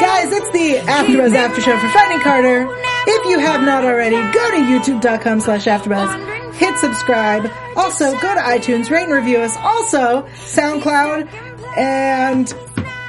[0.00, 2.66] Guys, it's the AfterBuzz After Show for Finding Carter.
[3.08, 6.54] If you have not already, go to youtube.com slash AfterBuzz.
[6.54, 7.50] Hit subscribe.
[7.76, 9.56] Also, go to iTunes, rate and review us.
[9.56, 11.28] Also, SoundCloud,
[11.78, 12.52] and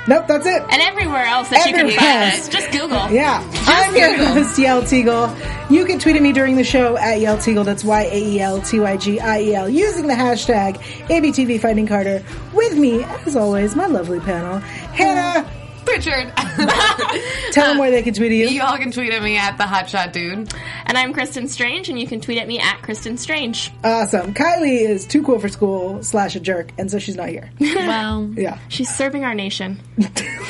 [0.07, 0.61] nope, that's it.
[0.69, 2.47] And everywhere else that you can find us.
[2.47, 3.09] Just Google.
[3.11, 5.69] Yeah, I'm your host, Yael Tygiel.
[5.69, 7.65] You can tweet at me during the show at Yael Tygiel.
[7.65, 11.59] That's Y A E L T Y G I E L using the hashtag ABTV
[11.59, 12.23] Finding Carter.
[12.53, 15.49] With me, as always, my lovely panel, Hannah.
[15.87, 16.31] Richard.
[17.51, 18.47] Tell them where they can tweet at you.
[18.49, 20.53] you all can tweet at me at the hotshot dude.
[20.85, 23.71] And I'm Kristen Strange, and you can tweet at me at Kristen Strange.
[23.83, 24.33] Awesome.
[24.33, 27.49] Kylie is too cool for school slash a jerk, and so she's not here.
[27.87, 28.59] Well, Yeah.
[28.69, 29.79] she's serving our nation.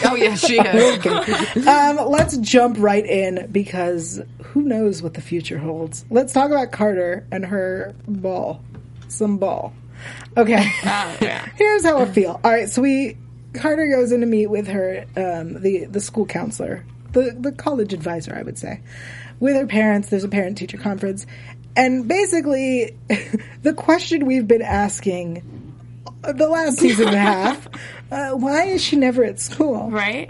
[0.05, 1.05] Oh yeah, she is.
[1.67, 6.05] Um, let's jump right in because who knows what the future holds.
[6.09, 8.63] Let's talk about Carter and her ball.
[9.07, 9.73] Some ball.
[10.35, 10.63] Okay.
[10.85, 11.47] Oh, yeah.
[11.55, 12.39] Here's how I feel.
[12.43, 13.17] All right, so we
[13.57, 17.93] Carter goes in to meet with her, um, the the school counselor, the the college
[17.93, 18.81] advisor, I would say,
[19.39, 20.09] with her parents.
[20.09, 21.25] There's a parent teacher conference,
[21.75, 22.97] and basically,
[23.61, 25.43] the question we've been asking
[26.21, 27.67] the last season and a half:
[28.11, 29.89] uh, Why is she never at school?
[29.91, 30.29] Right?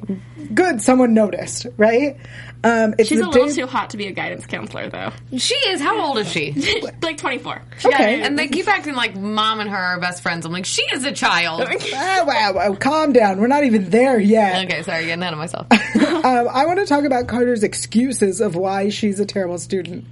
[0.54, 2.18] Good, someone noticed, right?
[2.64, 5.12] Um, it's She's a little day- too hot to be a guidance counselor, though.
[5.38, 5.80] She is.
[5.80, 6.52] How old is she?
[7.02, 7.62] like 24.
[7.80, 8.22] She Okay.
[8.24, 10.46] And they keep acting like mom and her are best friends.
[10.46, 11.68] I'm like, she is a child.
[11.94, 13.40] Ah, wow, wow, calm down.
[13.40, 14.66] We're not even there yet.
[14.66, 15.68] Okay, sorry, getting ahead of myself.
[15.72, 20.06] Um, I want to talk about Carter's excuses of why she's a terrible student.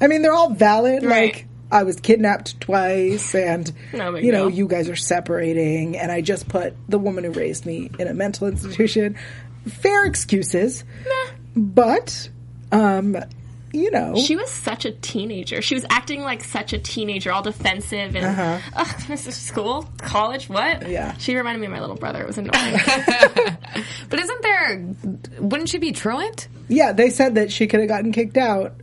[0.00, 1.04] I mean, they're all valid.
[1.04, 1.34] Right.
[1.34, 4.58] Like, I was kidnapped twice, and No you know, deal.
[4.58, 8.14] you guys are separating, and I just put the woman who raised me in a
[8.14, 9.16] mental institution.
[9.66, 10.84] Fair excuses,
[11.56, 12.28] but
[12.70, 13.16] um,
[13.72, 15.62] you know, She was such a teenager.
[15.62, 20.48] She was acting like such a teenager, all defensive and, ugh, this is school, college,
[20.48, 20.82] what?
[20.82, 20.88] Uh-huh.
[20.90, 21.16] Yeah.
[21.16, 22.20] She reminded me of my little brother.
[22.20, 22.52] It was annoying.
[24.10, 24.94] but isn't there?
[25.40, 26.48] Wouldn't she be truant?
[26.68, 28.74] yeah, they said that she could have gotten kicked out.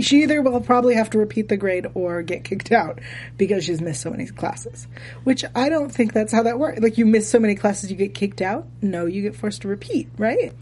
[0.00, 3.00] She either will probably have to repeat the grade or get kicked out
[3.36, 4.86] because she's missed so many classes.
[5.24, 6.80] Which I don't think that's how that works.
[6.80, 8.66] Like you miss so many classes, you get kicked out.
[8.82, 10.52] No, you get forced to repeat, right?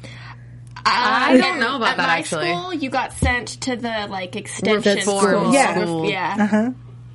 [0.86, 2.52] I don't know about at that, my actually.
[2.52, 5.54] School, you got sent to the like extension Reform school.
[5.54, 5.82] Yeah.
[5.82, 6.10] school.
[6.10, 6.34] yeah.
[6.38, 6.74] My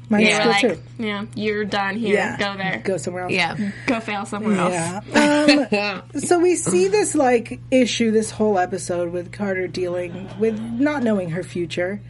[0.09, 0.81] They were school like, too.
[0.97, 2.15] yeah, you're done here.
[2.15, 2.81] Yeah, Go there.
[2.83, 3.33] Go somewhere else.
[3.33, 3.71] Yeah.
[3.85, 4.73] Go fail somewhere else.
[4.73, 5.01] Yeah.
[5.19, 11.03] Um, so we see this like issue this whole episode with Carter dealing with not
[11.03, 12.01] knowing her future,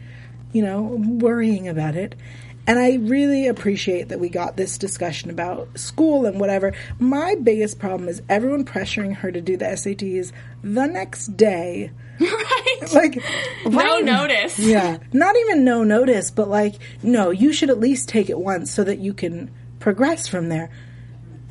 [0.52, 2.14] you know, worrying about it.
[2.70, 6.72] And I really appreciate that we got this discussion about school and whatever.
[7.00, 10.30] My biggest problem is everyone pressuring her to do the SATs
[10.62, 11.90] the next day.
[12.20, 12.78] right.
[12.94, 13.16] Like,
[13.64, 14.56] no why- notice.
[14.56, 14.98] Yeah.
[15.12, 18.84] Not even no notice, but like, no, you should at least take it once so
[18.84, 19.50] that you can
[19.80, 20.70] progress from there.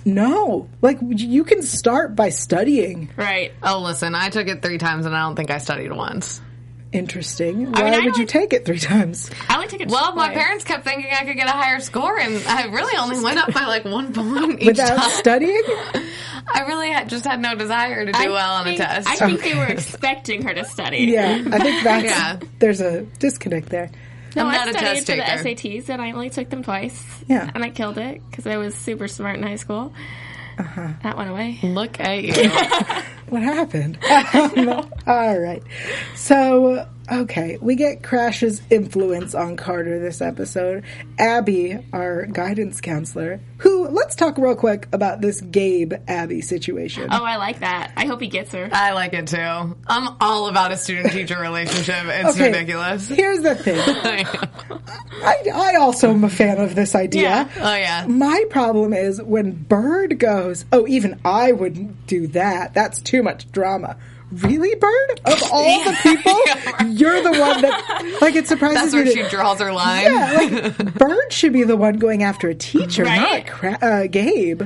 [0.06, 0.70] No.
[0.82, 3.10] Like, you can start by studying.
[3.18, 3.52] Right.
[3.62, 6.40] Oh, listen, I took it three times and I don't think I studied once.
[6.92, 7.68] Interesting.
[7.68, 9.30] I Why mean, I would you take it three times?
[9.48, 12.18] I only took it Well, my parents kept thinking I could get a higher score,
[12.20, 14.88] and I really only went up by like one point each time.
[14.88, 15.10] Without time.
[15.12, 15.62] studying?
[16.52, 19.08] I really had, just had no desire to do I well on a test.
[19.08, 21.00] I think they were expecting her to study.
[21.06, 21.44] Yeah.
[21.52, 22.40] I think that's, Yeah.
[22.58, 23.92] there's a disconnect there.
[24.36, 25.56] No, I'm I not a studied test for the.
[25.56, 27.04] SATs, and I only took them twice.
[27.28, 27.52] Yeah.
[27.54, 29.94] And I killed it because I was super smart in high school.
[30.58, 30.88] Uh-huh.
[31.04, 31.60] That went away.
[31.62, 33.04] Look at you.
[33.30, 33.98] What happened?
[34.32, 34.70] Um,
[35.08, 35.64] all right.
[36.16, 40.84] So, okay, we get Crash's influence on Carter this episode.
[41.18, 47.08] Abby, our guidance counselor, who, let's talk real quick about this Gabe Abby situation.
[47.12, 47.92] Oh, I like that.
[47.98, 48.70] I hope he gets her.
[48.72, 49.38] I like it too.
[49.38, 52.06] I'm all about a student teacher relationship.
[52.06, 53.08] It's Okay, ridiculous.
[53.10, 53.80] Here's the thing.
[55.22, 57.22] I, I also am a fan of this idea.
[57.24, 57.50] Yeah.
[57.60, 58.06] Oh yeah.
[58.08, 62.74] My problem is when Bird goes, oh, even I wouldn't do that.
[62.74, 63.98] That's too much drama.
[64.32, 65.22] Really, Bird?
[65.26, 69.12] Of all the people, you're the one that, like, it surprises That's where me.
[69.12, 70.04] she that- draws her line.
[70.04, 70.34] yeah,
[70.78, 73.20] like, Bird should be the one going after a teacher, Right.
[73.20, 74.64] not Cra- uh, Gabe.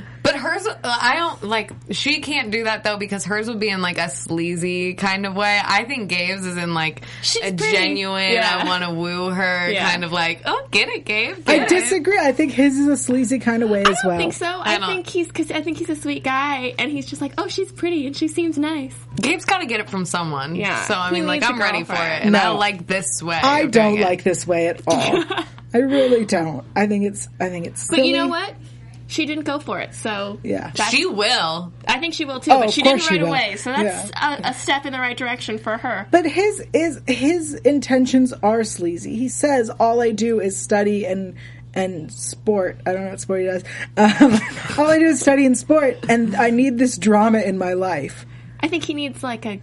[0.65, 1.71] But hers, I don't like.
[1.91, 5.35] She can't do that though because hers would be in like a sleazy kind of
[5.35, 5.59] way.
[5.63, 7.71] I think Gabe's is in like She's a pretty.
[7.77, 8.31] genuine.
[8.31, 8.59] Yeah.
[8.61, 9.89] I want to woo her Yeah.
[9.91, 10.41] kind of like.
[10.45, 11.37] Oh, get it, Gabe.
[11.47, 12.17] I it." disagree.
[12.19, 14.17] I think his is a sleazy kind of way I as don't well.
[14.17, 14.45] think so.
[14.47, 17.33] I, don't- think he's because I think he's a sweet guy, and he's just like,
[17.37, 18.95] oh, she's pretty and she seems nice.
[19.17, 20.55] Gabe's got to get it from someone.
[20.55, 20.83] Yeah.
[20.85, 22.23] So I He mean, like needs a I'm ready for it, girlfriend.
[22.25, 22.55] and I No.
[22.57, 23.35] like this way.
[23.41, 24.03] I don't doing it.
[24.05, 25.23] like this way at all.
[25.75, 26.63] I really don't.
[26.75, 27.27] I think it's.
[27.39, 27.87] I think it's.
[27.89, 28.53] But you know what?
[29.13, 30.71] She didn't go for it, so Yeah.
[30.89, 31.71] She will.
[31.87, 33.27] I think she will too, Oh, but she didn't right will.
[33.29, 33.57] away.
[33.57, 36.07] So that's a, a step in the right direction for her.
[36.09, 39.15] But his is his intentions are sleazy.
[39.15, 41.35] He says all I do is study and
[41.75, 42.79] and sport.
[42.87, 43.63] I don't know what sport he does.
[43.97, 44.33] Um,
[44.79, 48.25] all I do is study and sport, and I need this drama in my life.
[48.61, 49.59] I think he needs like a,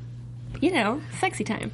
[0.61, 1.73] you know, sexy time.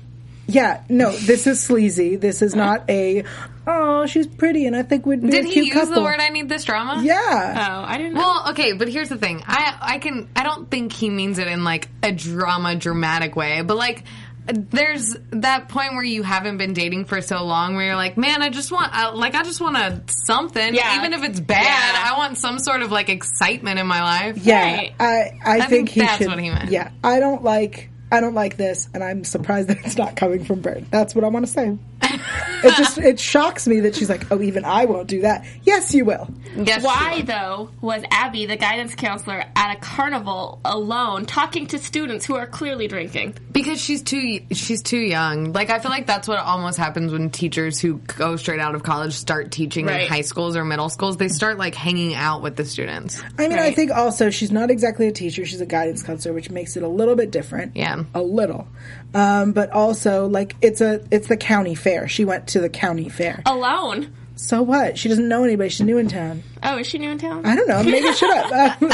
[0.49, 2.17] Yeah, no, this is sleazy.
[2.17, 3.25] This is not a.
[3.67, 5.95] Oh, she's pretty, and I think we'd be Did a he cute use couple.
[5.95, 7.03] the word "I need this drama"?
[7.03, 8.21] Yeah, Oh, I didn't know.
[8.21, 9.43] Well, okay, but here's the thing.
[9.45, 13.63] I I can I don't think he means it in like a drama dramatic way,
[13.63, 14.05] but like
[14.49, 18.43] there's that point where you haven't been dating for so long where you're like, man,
[18.43, 20.99] I just want I, like I just want a something, Yeah.
[20.99, 21.65] even if it's bad.
[21.65, 22.13] Yeah.
[22.15, 24.39] I want some sort of like excitement in my life.
[24.39, 24.63] yeah.
[24.77, 24.95] Right.
[25.01, 26.29] I I, think, think he that's should.
[26.29, 26.71] what he meant.
[26.71, 27.91] Yeah, I don't like.
[28.11, 30.87] I don't like this, and I'm surprised that it's not coming from Bird.
[30.91, 31.76] That's what I want to say.
[32.03, 35.44] it just it shocks me that she's like, oh, even I won't do that.
[35.64, 36.29] Yes, you will.
[36.56, 37.25] Yes, Why will.
[37.25, 42.47] though was Abby, the guidance counselor, at a carnival alone, talking to students who are
[42.47, 43.37] clearly drinking?
[43.53, 45.52] Because she's too she's too young.
[45.52, 48.82] Like I feel like that's what almost happens when teachers who go straight out of
[48.82, 51.17] college start teaching in high schools or middle schools.
[51.17, 53.23] They start like hanging out with the students.
[53.38, 56.50] I mean, I think also she's not exactly a teacher; she's a guidance counselor, which
[56.50, 57.75] makes it a little bit different.
[57.75, 58.05] Yeah.
[58.14, 58.69] A little.
[59.14, 62.08] Um, but also, like it's a it's the county fair.
[62.08, 63.43] She went to the county fair.
[63.47, 64.12] Alone.
[64.38, 64.99] So what?
[64.99, 65.70] She doesn't know anybody.
[65.70, 66.43] She's new in town.
[66.62, 67.47] Oh, is she new in town?
[67.47, 67.82] I don't know.
[67.82, 68.82] Maybe shut up.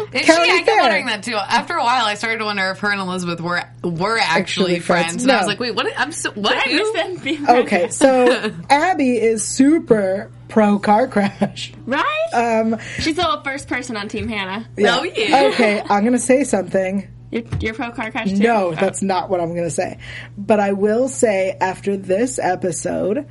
[0.00, 0.56] Um, Is County she?
[0.58, 1.34] I kept wondering that too.
[1.34, 4.78] After a while, I started to wonder if her and Elizabeth were were actually, Actually
[4.80, 5.06] friends.
[5.08, 5.22] friends.
[5.24, 5.48] And I was No.
[5.48, 5.92] like, wait, what?
[5.96, 6.56] I'm so, what?
[6.56, 6.76] I who?
[6.78, 11.72] miss them being okay, so Abby is super pro car crash.
[11.84, 12.28] Right?
[12.32, 14.66] Um, She's the first person on Team Hannah.
[14.78, 15.50] Oh yeah.
[15.52, 17.06] okay, I'm gonna say something.
[17.30, 18.38] You're, you're pro car crash too?
[18.38, 18.74] No, Oh.
[18.74, 19.98] that's not what I'm going to say.
[20.36, 23.26] But I will say after this episode,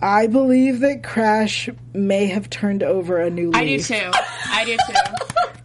[0.00, 3.56] I believe that Crash may have turned over a new leaf.
[3.56, 4.10] I do too.
[4.50, 4.94] I do too.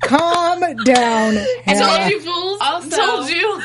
[0.08, 1.36] Calm down.
[1.64, 1.80] Hannah.
[1.86, 2.58] Told you fools.
[2.62, 3.62] Also- told you.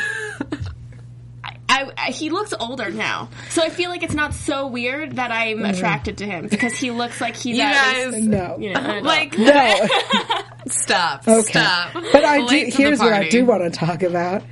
[1.74, 5.32] I, I, he looks older now, so I feel like it's not so weird that
[5.32, 5.66] I'm mm-hmm.
[5.66, 8.56] attracted to him because he looks like he's You at guys, least, No.
[8.60, 9.04] you know, an adult.
[9.04, 9.88] like, no.
[10.64, 10.70] Okay.
[10.70, 11.92] stop, stop.
[11.92, 14.42] But I do, Late to here's what I do want to talk about.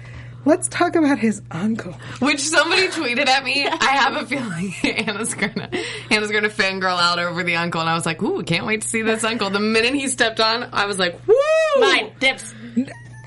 [0.45, 1.93] Let's talk about his uncle.
[2.19, 3.67] Which somebody tweeted at me.
[3.67, 5.71] I have a feeling Hannah's gonna
[6.11, 8.89] Hannah's gonna fangirl out over the uncle, and I was like, "Ooh, can't wait to
[8.89, 11.35] see this uncle." The minute he stepped on, I was like, "Woo!"
[11.79, 12.53] mine dips.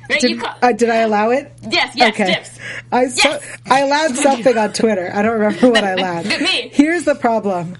[0.09, 1.51] Right, Did, you call, uh, did I allow it?
[1.69, 2.25] yes, yes, okay.
[2.35, 2.59] dips.
[2.91, 3.57] I saw, Yes.
[3.65, 5.09] I allowed something on Twitter.
[5.13, 6.25] I don't remember what I allowed.
[6.27, 6.69] Me.
[6.73, 7.77] Here's the problem.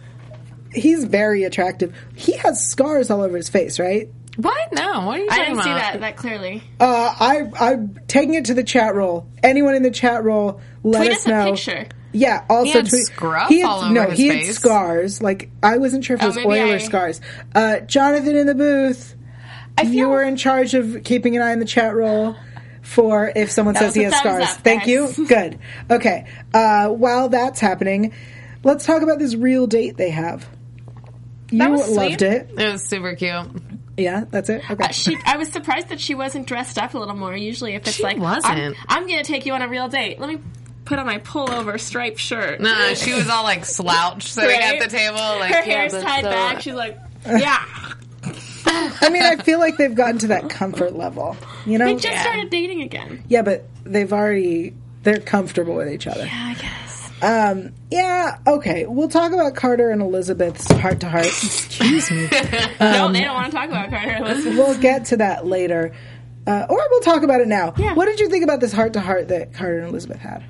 [0.74, 1.96] He's very attractive.
[2.16, 4.10] He has scars all over his face, right?
[4.38, 4.74] What?
[4.74, 5.06] No.
[5.06, 5.94] What are you I talking didn't see about?
[5.94, 6.64] that that clearly.
[6.80, 9.28] Uh, I I'm taking it to the chat roll.
[9.42, 11.44] Anyone in the chat roll, let us know.
[11.44, 11.76] Tweet us us a know.
[11.82, 11.96] picture.
[12.12, 12.46] Yeah.
[12.50, 13.04] Also, had tweet.
[13.06, 15.22] scruff he had, all over no, his he had scars.
[15.22, 17.22] Like I wasn't sure if it Oh, was maybe oil or scars.
[17.54, 19.16] Uh, Jonathan in the booth.
[19.78, 22.36] I feel You were in charge of keeping an eye on the chat roll
[22.82, 24.44] for if someone That says he has scars.
[24.44, 25.18] up, Thank guys.
[25.18, 25.26] you.
[25.28, 25.60] Good.
[25.90, 26.28] Okay.
[26.54, 28.14] Uh, while that's happening,
[28.64, 30.48] let's talk about this real date they have.
[31.52, 32.22] You That was loved sweet.
[32.22, 32.50] it.
[32.58, 33.48] It was super cute.
[33.98, 34.70] Yeah, that's it.
[34.70, 34.84] Okay.
[34.84, 37.36] Uh, she, I was surprised that she wasn't dressed up a little more.
[37.36, 38.54] Usually, if it's She like, wasn't.
[38.54, 40.20] I'm, I'm going to take you on a real date.
[40.20, 40.40] Let me
[40.84, 42.60] put on my pullover striped shirt.
[42.60, 44.82] No, she was all like slouched sitting Right?
[44.82, 45.16] at the table.
[45.16, 46.62] Like Her yeah, hair's that's tied so- back.
[46.62, 47.64] She's like, yeah.
[48.66, 51.38] I mean, I feel like they've gotten to that comfort level.
[51.66, 51.86] You know?
[51.86, 53.24] They just started dating again.
[53.28, 56.26] yeah, but they've already they're comfortable with each other.
[56.26, 57.12] Yeah, I guess.
[57.22, 58.86] Um, yeah, okay.
[58.86, 61.28] We'll talk about Carter and Elizabeth's heart to heart.
[61.28, 62.24] Excuse me.
[62.80, 64.24] no, they don't want to talk about Carter.
[64.24, 64.58] Listen.
[64.58, 65.94] we'll get to that later.
[66.48, 67.74] Uh, or we'll talk about it now.
[67.78, 67.94] Yeah.
[67.94, 70.44] What did you think about this heart to heart that Carter and Elizabeth had?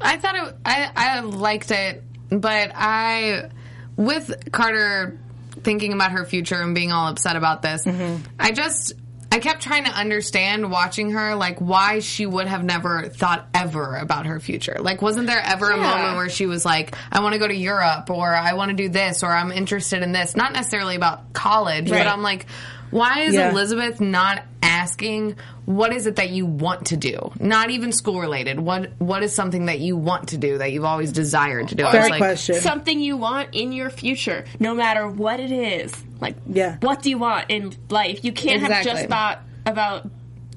[0.00, 3.50] I thought it, I I liked it, but I
[3.96, 5.18] with Carter
[5.64, 8.22] thinking about her future and being all upset about this, mm-hmm.
[8.38, 8.92] I just
[9.32, 13.96] I kept trying to understand watching her like why she would have never thought ever
[13.96, 14.76] about her future.
[14.78, 17.54] Like wasn't there ever a moment where she was like I want to go to
[17.54, 21.32] Europe or I want to do this or I'm interested in this, not necessarily about
[21.32, 21.98] college, Right.
[21.98, 22.46] but I'm like
[22.90, 23.50] why is Yeah.
[23.50, 25.36] Elizabeth not asking
[25.66, 27.30] what is it that you want to do?
[27.40, 28.60] Not even school related.
[28.60, 31.84] What what is something that you want to do that you've always desired to do?
[31.86, 32.56] I Fair was like, question.
[32.60, 35.92] Something you want in your future, no matter what it is.
[36.20, 36.76] Like, Yeah.
[36.80, 38.24] what do you want in life?
[38.24, 40.06] You can't have just about about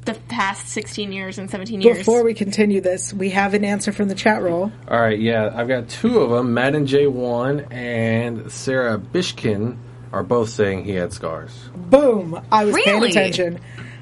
[0.06, 1.98] the past 16 years and 17 years.
[1.98, 4.72] Before we continue this, we have an answer from the chat roll.
[4.90, 6.54] All right, yeah, I've got two of them.
[6.54, 9.76] Matt and J1 and Sarah Bishkin
[10.18, 11.52] are both saying he had scars.
[11.76, 12.42] Boom!
[12.52, 13.60] I was paying attention.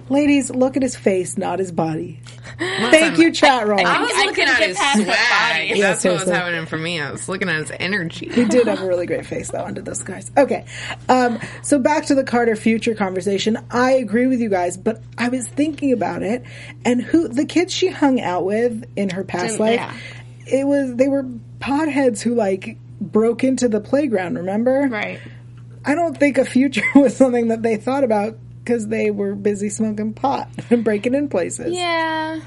[0.07, 2.21] Ladies, look at his face, not his body.
[2.59, 3.79] Thank you, chat roll.
[3.85, 5.17] I was I looking couldn't at get his past the swag.
[5.67, 5.79] body.
[5.79, 6.33] Yeah, That's what was seriously.
[6.33, 7.01] happening for me.
[7.01, 8.29] I was looking at his energy.
[8.29, 10.29] He did have a really great face though under those scars.
[10.37, 10.65] Okay,
[11.09, 13.57] um, so back to the Carter future conversation.
[13.71, 16.43] I agree with you guys, but I was thinking about it,
[16.85, 19.79] and who the kids she hung out with in her past Didn't- life,
[20.45, 20.59] yeah.
[20.59, 21.23] it was they were
[21.59, 24.37] potheads who like broke into the playground.
[24.37, 24.87] Remember?
[24.87, 25.19] Right.
[25.85, 29.69] I don't think a future was something that they thought about because they were busy
[29.69, 31.73] smoking pot and breaking in places.
[31.73, 32.39] Yeah.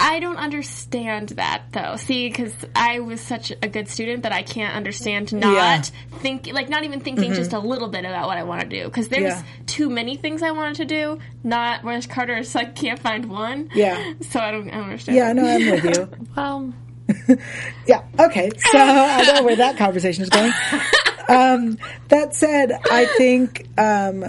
[0.00, 1.96] I don't understand that though.
[1.96, 5.78] See, because I was such a good student that I can't understand not Yeah.
[5.78, 6.16] Mm-hmm.
[6.18, 8.84] think, like not even thinking just a little bit about what I want to do.
[8.84, 9.42] Because there's Yeah.
[9.66, 11.18] too many things I wanted to do.
[11.42, 13.70] Not whereas Carter's like can't find one.
[13.74, 14.12] Yeah.
[14.30, 15.16] So I don't, I don't understand.
[15.16, 16.08] Yeah, no, I'm with you.
[16.36, 16.72] Well,
[17.86, 18.02] Yeah.
[18.20, 18.50] Okay.
[18.70, 20.52] So I don't know where that conversation is going.
[21.28, 24.24] Um, that said, I think um,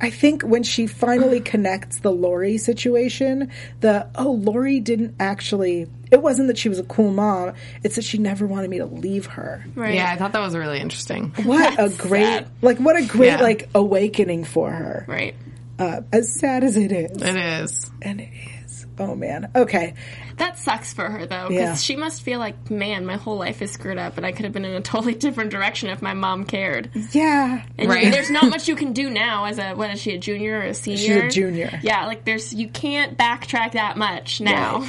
[0.00, 5.88] I think when she finally connects the Lori situation, the oh Lori didn't actually.
[6.10, 7.54] It wasn't that she was a cool mom.
[7.82, 9.64] It's that she never wanted me to leave her.
[9.74, 9.94] Right.
[9.94, 11.32] yeah, I thought that was really interesting.
[11.42, 12.48] What a great sad.
[12.62, 13.42] like what a great Yeah.
[13.42, 15.04] like awakening for her.
[15.08, 15.34] Right.
[15.76, 17.90] Uh, as sad as it is, It is.
[18.00, 18.53] and it is.
[18.98, 19.50] Oh man.
[19.56, 19.94] Okay.
[20.36, 21.74] That sucks for her though, because Yeah.
[21.74, 24.52] she must feel like, man, my whole life is screwed up, and I could have
[24.52, 26.90] been in a totally different direction if my mom cared.
[27.12, 27.62] Yeah.
[27.76, 28.12] And Right.
[28.12, 30.62] there's not much you can do now as a what is she a junior or
[30.62, 30.98] a senior?
[30.98, 31.80] She's a junior.
[31.82, 34.86] Yeah, like there's you can't backtrack that much now.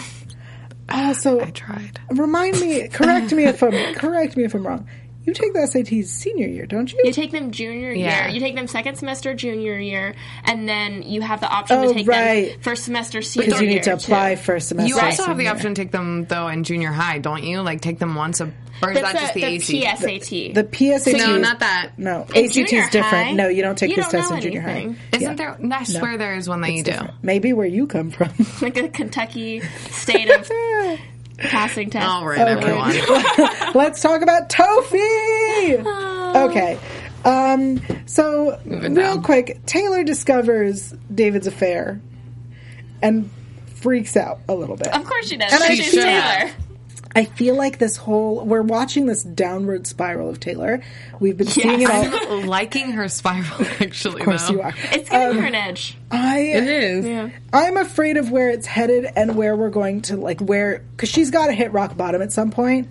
[0.88, 2.00] Also, uh, I tried.
[2.12, 4.88] remind me, correct me if I'm correct me if I'm wrong.
[5.26, 7.00] You take the SATs senior year, don't you?
[7.04, 8.26] You take them junior Yeah.
[8.28, 8.34] year.
[8.36, 10.14] You take them second semester junior year,
[10.44, 12.52] and then you have the option Oh, to take right.
[12.52, 13.50] them first semester senior year.
[13.50, 14.42] Because you need to apply too.
[14.42, 14.88] for a semester.
[14.96, 17.62] You also have the option to take them though in junior high, don't you?
[17.62, 18.52] Like take them once a,
[18.84, 19.82] or is That's that just the, the, AC?
[19.84, 20.54] PSAT.
[20.54, 21.18] The PSAT.
[21.18, 21.92] no, not that.
[21.98, 23.06] No, In ACT is different.
[23.06, 24.94] high, no, you don't take you this don't test in junior anything.
[25.12, 25.18] high.
[25.18, 25.58] Isn't there?
[25.72, 26.92] I swear there is one that you do.
[26.92, 27.14] Different.
[27.24, 28.30] Maybe where you come from.
[28.62, 30.48] like a Kentucky state of
[31.38, 32.06] passing test.
[32.08, 32.94] All right, everyone.
[33.76, 35.78] Let's talk about Tofi.
[36.50, 36.80] Okay.
[37.24, 39.24] Um, so, Moving real down.
[39.24, 42.00] quick, Taylor discovers David's affair
[43.02, 43.30] and
[43.78, 44.94] freaks out a little bit.
[44.94, 45.52] Of course she does.
[45.52, 46.52] And I She's should Taylor.
[47.16, 47.26] Have.
[47.28, 50.82] I feel like this whole we're watching this downward spiral of Taylor.
[51.20, 52.06] We've been seeing it all.
[52.06, 54.22] I'm liking her spiral actually.
[54.22, 54.56] Of course, though.
[54.56, 54.74] you are.
[54.92, 55.98] It's giving um, her an edge.
[56.12, 57.06] I It is.
[57.06, 57.30] Yeah.
[57.54, 61.32] I'm afraid of where it's headed and where we're going to like where because she's
[61.32, 62.56] got to hit rock bottom at some point.
[62.56, 62.88] point,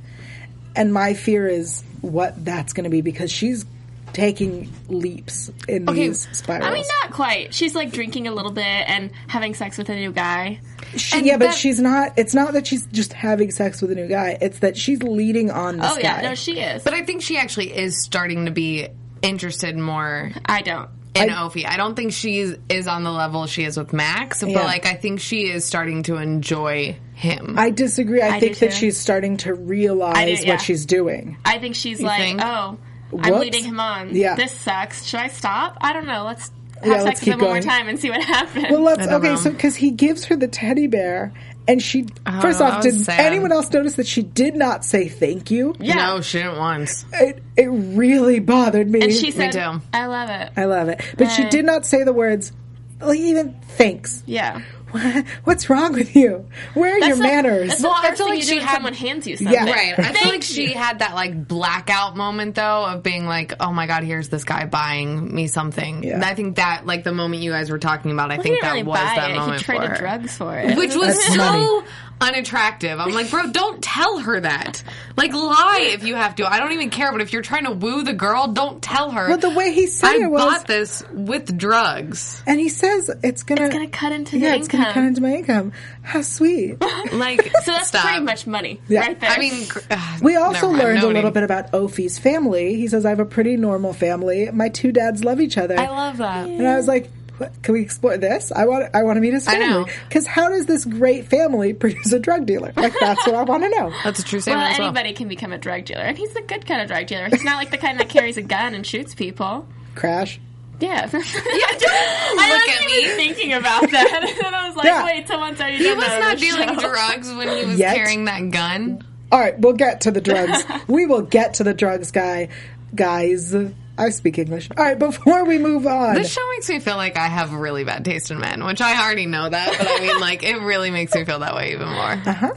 [0.76, 3.64] and my fear is what that's going to be because she's
[4.12, 6.66] taking leaps in Okay, these spirals.
[6.66, 7.52] I mean, not quite.
[7.52, 10.60] She's like drinking a little bit and having sex with a new guy.
[10.96, 12.12] She- and yeah, but that- she's not.
[12.16, 14.38] It's not that she's just having sex with a new guy.
[14.40, 16.28] It's that she's leading on this Oh yeah, guy.
[16.28, 16.82] no, she is.
[16.82, 18.88] But I think she actually is starting to be
[19.22, 20.88] interested more I don't.
[21.14, 21.66] in I- Ophi.
[21.66, 24.64] I don't think she is, is on the level she is with Max, but Yeah.
[24.64, 27.54] like I think she is starting to enjoy him.
[27.58, 28.20] I disagree.
[28.20, 30.52] I, I think that she's starting to realize do, yeah.
[30.54, 31.36] what she's doing.
[31.44, 32.40] I think she's like, think?
[32.42, 32.76] oh,
[33.22, 33.44] I'm Whoops.
[33.44, 34.14] leading him on.
[34.14, 34.34] Yeah.
[34.34, 35.04] This sucks.
[35.06, 35.78] Should I stop?
[35.80, 36.24] I don't know.
[36.24, 38.66] Let's have Yeah, sex let's with him keep one more time and see what happens.
[38.70, 39.28] Well, let's okay.
[39.28, 39.36] know.
[39.36, 41.32] So because he gives her the teddy bear,
[41.66, 43.20] and she oh, first off, was did sad.
[43.20, 45.74] anyone else notice that she did not say thank you?
[45.78, 45.94] yeah.
[45.94, 47.06] No, she didn't once.
[47.12, 49.00] It it really bothered me.
[49.02, 49.80] and she said, too.
[49.92, 50.52] I love it.
[50.56, 52.52] I love it, but she did not say the words.
[53.00, 54.22] Like even thanks.
[54.26, 54.60] yeah.
[54.94, 56.48] What, what's wrong with you?
[56.74, 57.68] Where are your That's not- manners?
[57.70, 59.26] That's Well, the I first feel thing like you she do when had- someone hands
[59.26, 59.52] you something.
[59.54, 59.64] Yeah.
[59.72, 59.98] Right.
[59.98, 63.86] I feel like she had that like blackout moment though of being like, "Oh my
[63.86, 66.14] god, here's this guy buying me something." Yeah.
[66.14, 68.60] And I think that like the moment you guys were talking about, I He think
[68.62, 69.36] that really was buy that it.
[69.36, 69.96] moment He for traded her.
[69.96, 70.76] drugs for it.
[70.76, 71.86] Which was That's so money.
[72.20, 73.00] unattractive.
[73.00, 74.82] I'm like, bro, don't tell her that.
[75.16, 76.50] Like, lie if you have to.
[76.50, 77.12] I don't even care.
[77.12, 79.28] But if you're trying to woo the girl, don't tell her.
[79.28, 82.42] But the way he said I it was, bought this with drugs.
[82.46, 84.94] and he says it's gonna, it's gonna cut into yeah, the it's income.
[84.94, 85.72] gonna into my income.
[86.02, 86.76] How sweet.
[87.12, 88.04] Like, so that's stop.
[88.06, 89.00] pretty much money Yeah.
[89.00, 89.30] right there.
[89.30, 92.74] I mean, gr- ugh, We also never learned a little bit about Ophi's family.
[92.76, 94.50] He says, I have a pretty normal family.
[94.50, 95.78] My two dads love each other.
[95.78, 96.48] I love that.
[96.48, 98.52] and I was like, what, can we explore this?
[98.52, 99.90] I want I want to meet his family.
[100.08, 102.72] Because how does this great family produce a drug dealer?
[102.76, 103.92] Like, that's what I want to know.
[104.04, 104.86] That's a true well, statement as well.
[104.88, 107.28] anybody can become a drug dealer, and he's the good kind of drug dealer.
[107.30, 109.66] He's not like the kind that carries a gun and shoots people.
[109.96, 110.40] Crash.
[110.80, 111.08] Yeah.
[111.12, 111.18] yeah.
[111.20, 113.24] I Look wasn't at even me.
[113.24, 114.24] thinking about that.
[114.34, 115.04] And then I was like, Yeah.
[115.04, 116.88] wait, someone's already He done was not dealing show.
[116.88, 117.94] drugs when he was Yet.
[117.96, 119.02] carrying that gun.
[119.32, 120.64] All right, we'll get to the drugs.
[120.88, 122.48] we will get to the drugs guy,
[122.94, 123.54] guys.
[123.96, 124.68] I speak English.
[124.76, 127.84] All right, before we move on, This show makes me feel like I have really
[127.84, 130.90] bad taste in men, which I already know that, but I mean, like, it really
[130.90, 132.10] makes me feel that way even more.
[132.26, 132.52] Uh huh.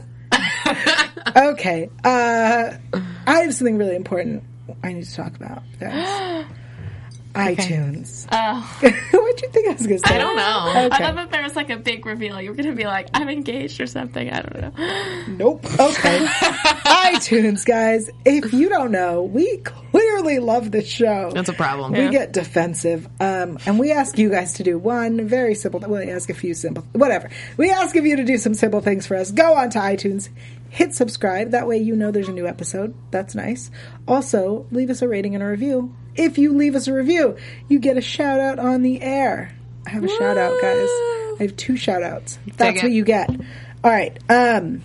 [1.52, 2.72] okay, uh,
[3.26, 4.42] I have something really important
[4.82, 6.44] I need to talk about, guys.
[7.34, 8.26] iTunes.
[8.32, 8.78] Oh.
[8.80, 10.14] What'd you think I was going to say?
[10.14, 10.42] I don't know.
[10.42, 10.98] I Okay.
[10.98, 12.40] thought that there was like a big reveal.
[12.40, 14.30] You were going to be like, I'm engaged or something.
[14.30, 15.24] I don't know.
[15.28, 15.64] Nope.
[15.78, 16.26] Okay.
[16.88, 18.10] iTunes, guys.
[18.24, 21.30] If you don't know, we clearly love this show.
[21.32, 21.92] That's a problem.
[21.92, 25.80] We get defensive, um, and we ask you guys to do one very simple.
[25.80, 27.30] Well, we ask a few simple, whatever.
[27.56, 29.30] We ask of you to do some simple things for us.
[29.30, 30.28] Go on to iTunes,
[30.70, 31.50] hit subscribe.
[31.50, 32.94] That way, you know there's a new episode.
[33.10, 33.70] That's nice.
[34.06, 35.94] Also, leave us a rating and a review.
[36.18, 37.36] If you leave us a review,
[37.68, 39.54] you get a shout out on the air.
[39.86, 40.88] I have a shout out, guys.
[41.40, 42.38] I have two shout outs.
[42.56, 43.30] That's what you get.
[43.30, 44.18] All right.
[44.28, 44.82] Um,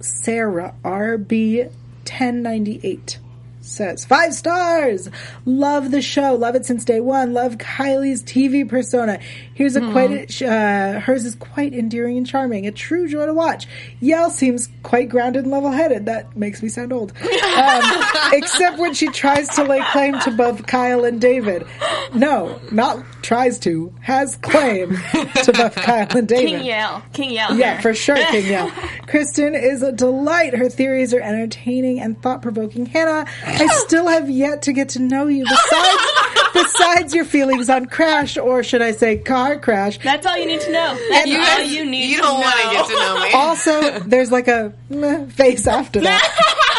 [0.00, 1.72] Sarah RB
[2.04, 3.18] ten ninety eight
[3.62, 5.08] says five stars.
[5.44, 6.34] Love the show.
[6.34, 7.32] Love it since day one.
[7.32, 9.20] Love Kylie's TV persona.
[9.62, 12.66] Here's a quite uh, hers is quite endearing and charming.
[12.66, 13.68] A true joy to watch.
[14.02, 16.06] Yael seems quite grounded and level headed.
[16.06, 17.12] That makes me sound old.
[17.16, 21.64] Um, except when she tries to lay claim to both Kyle and David.
[22.12, 23.94] No, not tries to.
[24.00, 24.96] Has claim
[25.44, 26.62] to both Kyle and David.
[26.62, 27.12] King Yael.
[27.12, 27.56] King Yael.
[27.56, 29.06] Yeah, for sure, King Yael.
[29.06, 30.56] Kristen is a delight.
[30.56, 32.86] Her theories are entertaining and thought provoking.
[32.86, 37.86] Hannah, I still have yet to get to know you besides besides your feelings on
[37.86, 39.98] Crash, or should I say car crash.
[40.02, 40.98] That's all you need to know.
[41.10, 42.46] That's You, all you need you to don't know.
[42.46, 43.32] want to get to know me.
[43.32, 46.68] Also, there's like a meh face after that.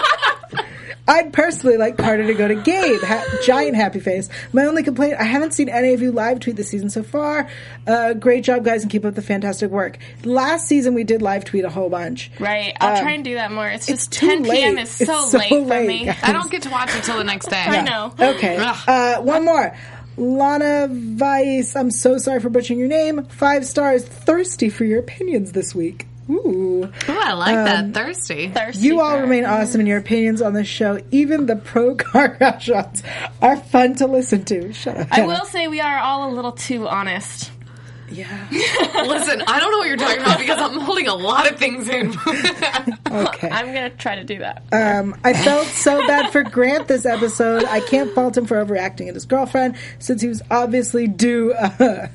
[1.08, 3.02] I'd personally like Carter to go to Gabe.
[3.02, 4.30] Ha- giant happy face.
[4.54, 7.50] My only complaint: I haven't seen any of you live tweet this season so far.
[7.86, 9.98] Uh, great job, guys, and keep up the fantastic work.
[10.24, 12.32] Last season we did live tweet a whole bunch.
[12.40, 12.76] Right.
[12.80, 13.68] I'll Um, try and do that more.
[13.68, 14.76] It's just too 10 p.m.
[14.76, 14.82] late.
[14.84, 16.06] is so, It's so late for late, me.
[16.06, 16.20] guys.
[16.24, 17.58] I don't get to watch it till the next day.
[17.68, 18.14] I know.
[18.18, 18.56] Okay.
[18.58, 19.76] Uh, one more.
[20.16, 23.26] Lana Weiss, I'm so sorry for butchering your name.
[23.26, 24.06] Five stars.
[24.06, 26.08] Thirsty for your opinions this week.
[26.30, 26.84] Ooh.
[26.86, 27.80] Ooh, I like that.
[27.86, 28.50] Um, thirsty.
[28.50, 31.00] Thirsty You all for- remain awesome in your opinions on this show.
[31.12, 33.04] Even the pro car crash shots
[33.42, 34.72] are fun to listen to.
[34.74, 35.08] Shut up.
[35.12, 37.52] I will say we are all a little too honest.
[38.10, 38.48] Yeah.
[38.52, 41.88] Listen, I don't know what you're talking about because I'm holding a lot of things
[41.90, 42.10] in.
[43.10, 43.50] Okay.
[43.50, 44.64] I'm going to try to do that.
[44.72, 47.64] Um, I felt so bad for Grant this episode.
[47.64, 52.08] I can't fault him for overacting at his girlfriend since he was obviously due uh,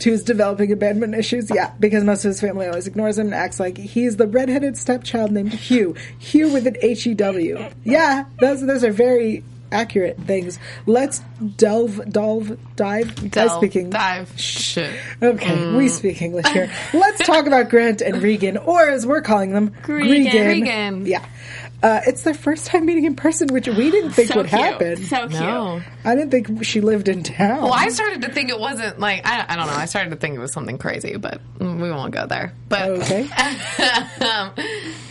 [0.00, 1.50] to his developing abandonment issues.
[1.52, 4.76] Yeah, because most of his family always ignores him and acts like he's the redheaded
[4.76, 5.96] stepchild named Hugh.
[6.18, 7.64] Hugh with an H E W.
[7.84, 10.58] Yeah, those those are very accurate things.
[10.86, 11.20] Let's
[11.56, 13.10] delve, delve, dive.
[13.24, 13.92] I Delve, speak English.
[13.94, 14.40] dive.
[14.40, 14.94] Shit.
[15.22, 16.70] Okay, we speak English here.
[16.92, 20.46] Let's talk about Grant and Regan, or as we're calling them, Regan.
[20.46, 21.06] Regan.
[21.06, 21.24] Yeah.
[21.82, 24.60] Uh, it's their first time meeting in person, which we didn't think so would cute.
[24.60, 24.96] happen.
[24.98, 25.32] So cute.
[25.32, 25.82] No.
[26.04, 27.62] I didn't think she lived in town.
[27.64, 29.72] Well, I started to think it wasn't like I, I don't know.
[29.72, 32.52] I started to think it was something crazy, but we won't go there.
[32.68, 33.22] But Okay.
[34.20, 34.52] um,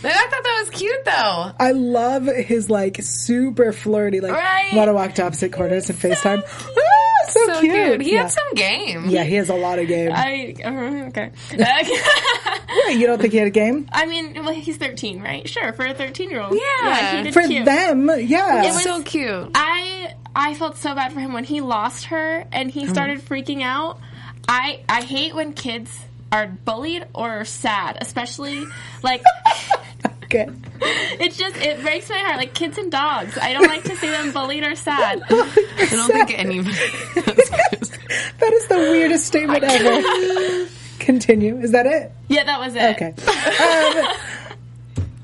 [0.04, 1.52] I thought that was cute though.
[1.58, 4.70] I love his like super flirty, like Right.
[4.74, 6.42] want to walk to opposite corners and FaceTime.
[6.44, 7.72] Ah, so, So cute.
[7.74, 8.00] cute.
[8.02, 8.22] He yeah.
[8.22, 9.08] had some game.
[9.08, 10.10] yeah, he has a lot of game.
[10.12, 11.30] I, uh, okay.
[12.86, 13.88] Wait, you don't think he had a game?
[13.92, 15.48] I mean, well, he's 13, right?
[15.48, 16.58] Sure, for a 13 year old.
[16.58, 17.16] Yeah.
[17.18, 17.64] he did For cute.
[17.64, 18.62] them, yeah.
[18.64, 19.50] It was- so cute.
[19.54, 23.62] I I felt so bad for him when he lost her and he started freaking
[23.62, 24.00] out.
[24.48, 25.96] I I hate when kids
[26.32, 28.64] are bullied or sad, especially
[29.02, 29.22] like
[30.24, 30.48] okay.
[30.80, 32.38] it's just it breaks my heart.
[32.38, 35.22] Like kids and dogs, I don't like to see them bullied or sad.
[35.30, 36.76] I don't think anybody.
[38.38, 40.68] That is the weirdest statement ever.
[40.98, 41.58] Continue.
[41.58, 42.12] Is that it?
[42.28, 42.96] Yeah, that was it.
[42.96, 43.14] Okay.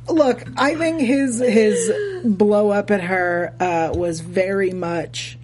[0.09, 1.93] Um, look, I think his his
[2.25, 5.38] blow up at her uh, was very much,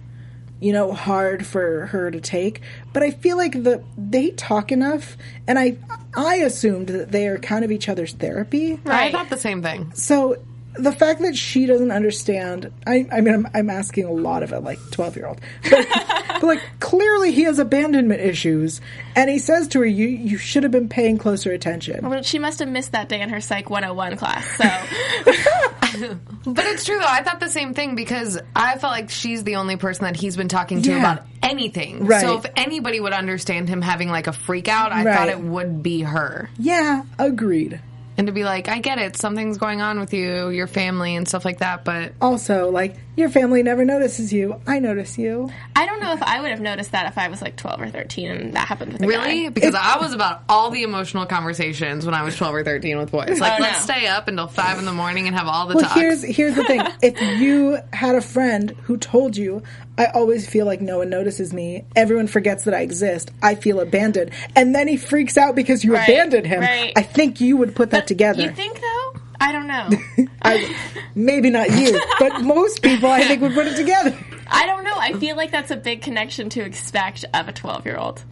[0.59, 2.61] you know, hard for her to take.
[2.93, 5.77] But I feel like the they talk enough, and I
[6.15, 8.79] I assumed that they are kind of each other's therapy.
[8.83, 9.07] Right.
[9.07, 9.91] I thought the same thing.
[9.93, 10.37] So
[10.77, 14.51] the fact that she doesn't understand, I, I mean, I'm, I'm asking a lot of
[14.51, 15.87] a like 12 year old, but,
[16.27, 18.81] but like clearly he has abandonment issues,
[19.15, 22.39] and he says to her, "You you should have been paying closer attention." Well, she
[22.39, 24.45] must have missed that day in her Psych 101 class.
[24.57, 24.63] So
[26.45, 27.05] But it's true though.
[27.07, 30.35] I thought the same thing because I felt like she's the only person that he's
[30.35, 30.99] been talking to Yeah.
[30.99, 32.05] about anything.
[32.05, 32.21] Right.
[32.21, 35.15] So if anybody would understand him having like a freak out, I Right.
[35.15, 36.49] thought it would be her.
[36.59, 37.79] Yeah, agreed.
[38.17, 41.27] And to be like, I get it, something's going on with you, your family, and
[41.27, 41.83] stuff like that.
[41.83, 44.59] But Also, like Your family never notices you.
[44.67, 45.49] I notice you.
[45.75, 47.89] I don't know if I would have noticed that if I was like 12 or
[47.89, 49.43] 13 and that happened with a Really?
[49.43, 49.49] guy.
[49.49, 53.11] Because I was about all the emotional conversations when I was 12 or 13 with
[53.11, 53.39] boys.
[53.39, 53.93] Like, Oh, let's no.
[53.95, 55.95] stay up until 5 in the morning and have all the Well, talks.
[55.95, 56.81] here's here's the thing.
[57.01, 59.63] if you had a friend who told you,
[59.97, 61.85] "I always feel like no one notices me.
[61.95, 63.31] Everyone forgets that I exist.
[63.41, 66.91] I feel abandoned," and then he freaks out because you Right, abandoned him, right.
[66.97, 68.41] I think you would put that together.
[68.43, 68.94] You think though?
[69.39, 69.89] I don't know.
[70.41, 70.75] I,
[71.15, 74.15] maybe not you, but most people I think would put it together.
[74.47, 74.95] I don't know.
[74.95, 78.23] I feel like that's a big connection to expect of a 12 year old.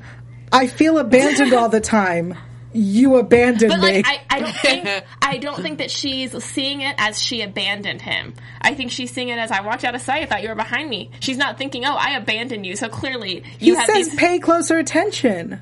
[0.52, 2.38] I feel abandoned all the time.
[2.76, 4.02] You abandoned But me.
[4.02, 4.90] like, I, I don't think
[5.22, 8.34] I don't think that she's seeing it as she abandoned him.
[8.62, 10.24] I think she's seeing it as I walked out of sight.
[10.24, 11.12] I thought you were behind me.
[11.20, 12.76] She's not thinking, oh, I abandoned you.
[12.76, 14.16] So clearly, he you have says these.
[14.20, 15.60] pay closer attention.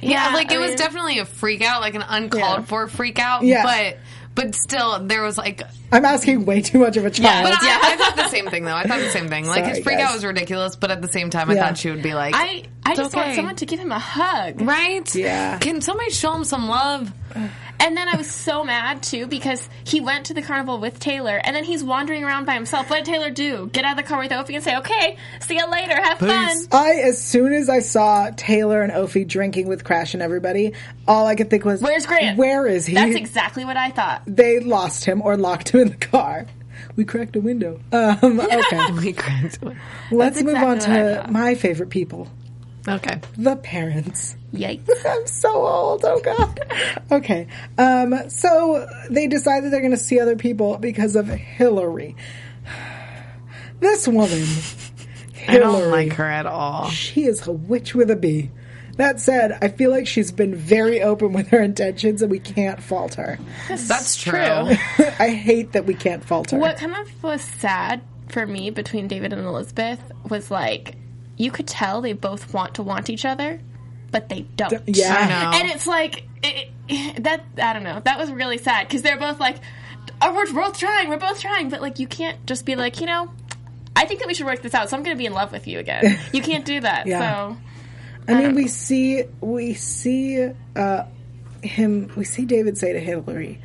[0.00, 2.64] yeah, like I it was mean- definitely a freak out, like an uncalled Yeah.
[2.66, 3.42] for freak out.
[3.42, 3.62] Yeah.
[3.64, 3.98] But
[4.34, 5.62] but still, there was like.
[5.92, 7.44] I'm asking way too much of a child.
[7.44, 8.74] But I, I thought the same thing though.
[8.74, 9.46] I thought the same thing.
[9.46, 10.08] Like Sorry, his freak guys.
[10.08, 11.66] out was ridiculous, but at the same time, I Yeah.
[11.68, 14.60] thought she would be like, I I just want someone to give him a hug.
[14.60, 15.14] right?
[15.14, 15.58] Yeah.
[15.58, 17.12] Can somebody show him some love?
[17.80, 21.38] And then I was so mad too because he went to the carnival with Taylor
[21.42, 22.88] and then he's wandering around by himself.
[22.88, 23.68] What did Taylor do?
[23.72, 25.94] Get out of the car with Opie and say, "Okay, see you later.
[25.94, 30.22] Have fun." I, as soon as I saw Taylor and Ophi drinking with Crash and
[30.22, 30.72] everybody,
[31.06, 32.38] all I could think was, Where's Grant?
[32.38, 32.94] Where is he?
[32.94, 34.22] That's exactly what I thought.
[34.26, 36.46] they lost him or locked him in the car.
[36.96, 37.80] We cracked a window.
[37.92, 39.58] Um, okay, We cracked.
[40.10, 42.28] let's move exactly on to my favorite people,
[42.86, 43.20] Okay.
[43.36, 44.36] the parents.
[44.52, 44.88] Yikes.
[45.06, 46.04] I'm so old.
[46.04, 46.60] Oh god.
[47.10, 47.46] Okay.
[47.78, 52.14] Um, so they decide that they're going to see other people because of Hillary.
[53.80, 54.46] This woman,
[55.48, 56.88] I don't like her at all.
[56.90, 58.50] she is a witch with a bee.
[58.96, 62.80] That said, I feel like she's been very open with her intentions, and we can't
[62.80, 63.38] fault her.
[63.68, 64.38] That's true.
[64.38, 66.58] I hate that we can't fault her.
[66.58, 70.94] What kind of was sad for me between David and Elizabeth was like
[71.36, 73.60] you could tell they both want to want each other,
[74.10, 74.82] but they don't.
[74.86, 75.14] Yeah.
[75.16, 75.58] I know.
[75.58, 77.44] And it's like it, it- that.
[77.60, 78.00] I don't know.
[78.04, 79.56] That was really sad because they're both like,
[80.22, 81.08] "Oh, we're both trying.
[81.08, 83.30] We're both trying." But like, you can't just be like, you know,
[83.96, 84.90] I think that we should work this out.
[84.90, 86.18] So I'm going to be in love with you again.
[86.32, 87.06] You can't do that.
[87.06, 87.54] Yeah.
[87.56, 87.56] So
[88.28, 91.04] I mean, we see we see uh,
[91.62, 92.10] him.
[92.16, 93.60] We see David say to Hillary,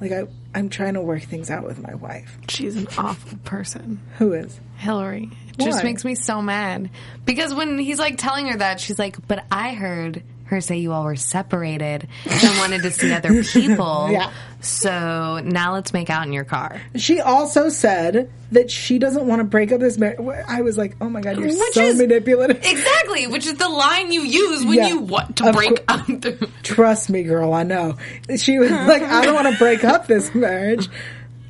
[0.00, 4.00] "Like I, I'm trying to work things out with my wife." She's an awful person.
[4.18, 4.60] Who is?
[4.76, 5.30] Hillary.
[5.58, 5.84] Just Why?
[5.84, 6.90] makes me so mad.
[7.24, 10.92] Because when he's like telling her that, she's like, But I heard her say you
[10.92, 14.08] all were separated and wanted to see other people.
[14.10, 14.30] Yeah.
[14.60, 16.80] So now let's make out in your car.
[16.96, 20.20] She also said that she doesn't want to break up this marriage.
[20.46, 23.68] I was like, "Oh my god, you're Which so is- manipulative." Exactly, which is the
[23.68, 24.88] line you use when Yeah.
[24.88, 26.06] you want to break cour- up.
[26.06, 27.52] the- Trust me, girl.
[27.54, 27.96] I know.
[28.36, 30.88] She was like, "I don't want to break up this marriage.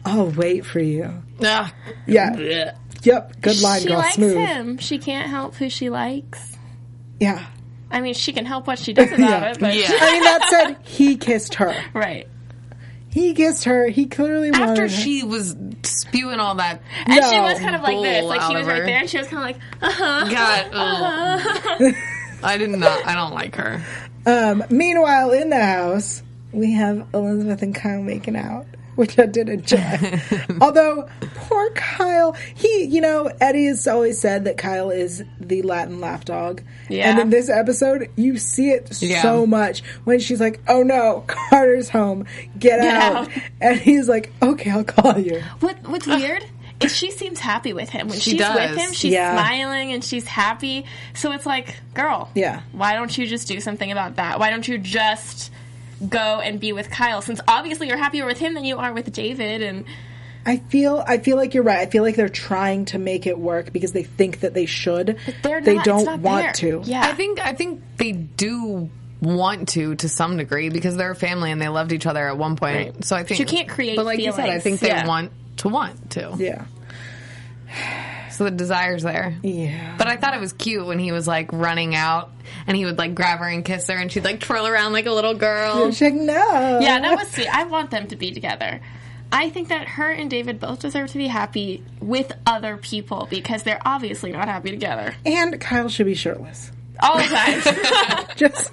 [0.04, 1.72] I'll wait for you." Ugh.
[2.06, 2.72] Yeah.
[3.02, 3.40] Yep.
[3.40, 3.98] Good line, she girl.
[3.98, 4.36] likes Smooth.
[4.36, 4.78] him.
[4.78, 6.56] She can't help who she likes.
[7.20, 7.44] Yeah.
[7.90, 9.50] I mean, she can help what she does about Yeah.
[9.50, 9.88] it, but Yeah.
[9.90, 11.74] I mean, that said, he kissed her.
[11.94, 12.26] right.
[13.08, 13.88] He kissed her.
[13.88, 14.88] He clearly wanted After her.
[14.88, 16.80] she was spewing all that.
[17.04, 19.18] And she was kind of like this, like out he was right there, and she
[19.18, 20.30] was kind of like, uh huh.
[20.30, 21.94] God, ugh.
[22.42, 23.06] I did not.
[23.06, 23.84] I don't like her.
[24.24, 28.64] Um, meanwhile, in the house, we have Elizabeth and Kyle making out,
[29.02, 30.20] which I did enjoy.
[30.60, 36.00] Although, poor Kyle, he, you know, Eddie has always said that Kyle is the Latin
[36.00, 36.60] lapdog.
[36.88, 37.10] Yeah.
[37.10, 39.20] And in this episode, you see it Yeah.
[39.22, 43.28] so much when she's like, oh no, Carter's home, get, Get out.
[43.28, 43.28] out.
[43.60, 45.40] And he's like, okay, I'll call you.
[45.58, 46.44] What What's weird
[46.80, 48.54] is she seems happy with him when She she's does.
[48.54, 48.92] with him.
[48.92, 49.34] She's Yeah.
[49.34, 50.84] smiling and she's happy.
[51.14, 52.62] So it's like, girl, Yeah.
[52.70, 54.38] Why don't you just do something about that?
[54.38, 55.50] Why don't you just
[56.08, 57.22] go and be with Kyle?
[57.22, 59.84] Since obviously you're happier with him than you are with David, and
[60.44, 61.86] I feel, I feel like you're right.
[61.86, 65.18] I feel like they're trying to make it work because they think that they should.
[65.42, 66.80] they're they don't it's not want there.
[66.80, 66.82] to.
[66.84, 71.16] Yeah, I think I think they do want to to some degree because they're a
[71.16, 72.94] family and they loved each other at one point.
[72.94, 73.04] Right.
[73.04, 75.06] So I think you can't create But like you said, I think they Yeah.
[75.06, 76.34] want to want to.
[76.36, 76.64] Yeah.
[78.42, 79.36] So the desire's there.
[79.44, 79.94] Yeah.
[79.96, 82.32] But I thought it was cute when he was like running out
[82.66, 85.06] and he would like grab her and kiss her and she'd like twirl around like
[85.06, 85.92] a little girl.
[85.92, 86.80] She's like, no.
[86.80, 87.46] Yeah, that was sweet.
[87.46, 88.80] I want them to be together.
[89.30, 93.62] I think that her and David both deserve to be happy with other people because
[93.62, 95.14] they're obviously not happy together.
[95.24, 96.72] And Kyle should be shirtless.
[97.02, 98.26] All the time.
[98.36, 98.70] Just,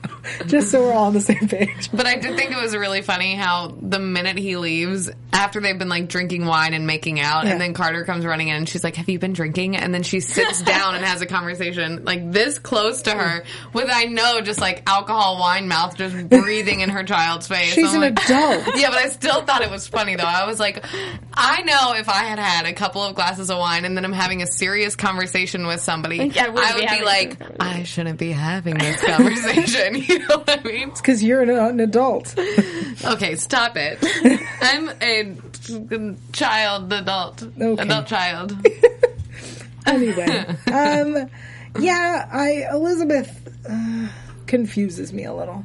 [0.48, 1.90] just so we're all on the same page.
[1.92, 5.78] But I did think it was really funny how the minute he leaves, after they've
[5.78, 7.52] been like drinking wine and making out, Yeah.
[7.52, 9.76] and then Carter comes running in and she's like, Have you been drinking?
[9.76, 13.90] And then she sits down and has a conversation like this close to her with,
[13.92, 17.74] I know, just like alcohol wine mouth just breathing in her child's face.
[17.74, 18.76] She's I'm an like, adult.
[18.78, 20.24] Yeah, but I still thought it was funny though.
[20.24, 20.84] I was like,
[21.34, 24.14] I know if I had had a couple of glasses of wine and then I'm
[24.14, 28.32] having a serious conversation with somebody, Yeah, I wouldn't be be like, I shouldn't be
[28.32, 29.96] having this conversation.
[29.96, 30.90] you know what I mean?
[30.90, 32.36] It's Because you're an, an adult.
[33.06, 33.98] Okay, stop it.
[34.62, 35.38] I'm a
[36.34, 37.82] child, adult, Okay.
[37.82, 38.58] adult child.
[39.86, 41.30] anyway, um,
[41.80, 43.32] yeah, I Elizabeth
[43.70, 44.08] uh,
[44.48, 45.64] confuses me a little.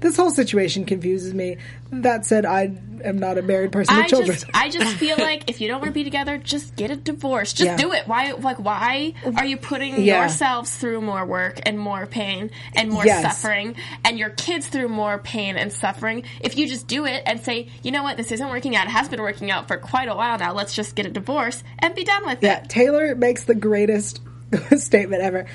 [0.00, 1.56] This whole situation confuses me.
[1.90, 4.32] That said, I am not a married person with I children.
[4.38, 6.96] just, I just feel like if you don't want to be together, just get a
[6.96, 7.52] divorce.
[7.52, 7.76] Just Yeah.
[7.76, 8.06] do it.
[8.08, 10.20] Why, like, why are you putting Yeah.
[10.20, 13.22] yourselves through more work and more pain and more Yes.
[13.22, 16.24] suffering, and your kids through more pain and suffering?
[16.40, 18.86] If you just do it and say, you know what, this isn't working out.
[18.86, 20.52] It has been working out for quite a while now.
[20.52, 22.62] Let's just get a divorce and be done with yeah, it.
[22.62, 24.20] Yeah, Taylor makes the greatest
[24.76, 25.46] statement ever.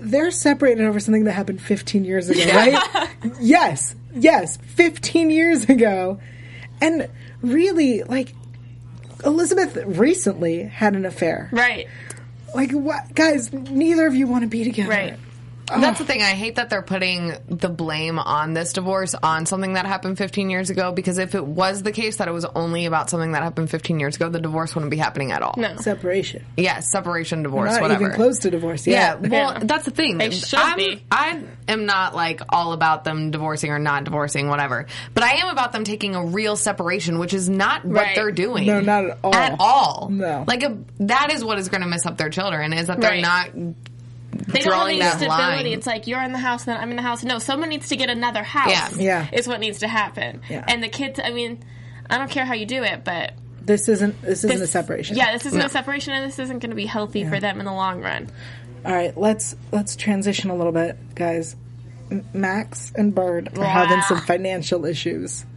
[0.00, 3.08] They're separated over something that happened 15 years ago, right?
[3.40, 6.20] yes, yes, 15 years ago.
[6.80, 7.08] And
[7.42, 8.34] really, like,
[9.24, 11.48] Elizabeth recently had an affair.
[11.52, 11.88] Right.
[12.54, 13.14] Like, what?
[13.14, 14.90] Guys, neither of you want to be together.
[14.90, 15.18] Right.
[15.68, 16.22] That's the thing.
[16.22, 20.50] I hate that they're putting the blame on this divorce on something that happened 15
[20.50, 23.42] years ago because if it was the case that it was only about something that
[23.42, 25.54] happened 15 years ago, the divorce wouldn't be happening at all.
[25.56, 25.76] No.
[25.76, 26.44] Separation.
[26.56, 28.04] Yeah, separation, divorce, Not whatever.
[28.04, 29.58] even close to divorce Yeah, well, Yeah.
[29.62, 30.18] that's the thing.
[30.18, 31.02] They should I'm, be.
[31.10, 34.86] I am not like all about them divorcing or not divorcing, whatever.
[35.14, 38.66] But I am about them taking a real separation, which is not what they're doing.
[38.66, 39.34] No, not at all.
[39.34, 40.08] At all.
[40.10, 40.44] No.
[40.46, 42.72] Like a, that is what is going to mess up their children.
[42.72, 43.22] Is that they're Right.
[43.22, 43.50] not.
[44.52, 45.42] They don't have any that stability.
[45.42, 45.66] line.
[45.66, 47.22] It's like you're in the house, then I'm in the house.
[47.22, 48.96] No, someone needs to get another house.
[48.96, 49.26] Yeah.
[49.28, 49.28] Yeah.
[49.32, 50.40] is what needs to happen.
[50.48, 50.64] Yeah.
[50.66, 51.62] And the kids, I mean,
[52.08, 55.16] I don't care how you do it, but This isn't this isn't this- a separation.
[55.16, 55.66] Yeah, this isn't No.
[55.66, 58.30] a separation, and this isn't going to be healthy for them in the long run.
[58.86, 61.54] All right, let's let's transition a little bit, guys.
[62.10, 65.44] M- Max and Bird are having some financial issues.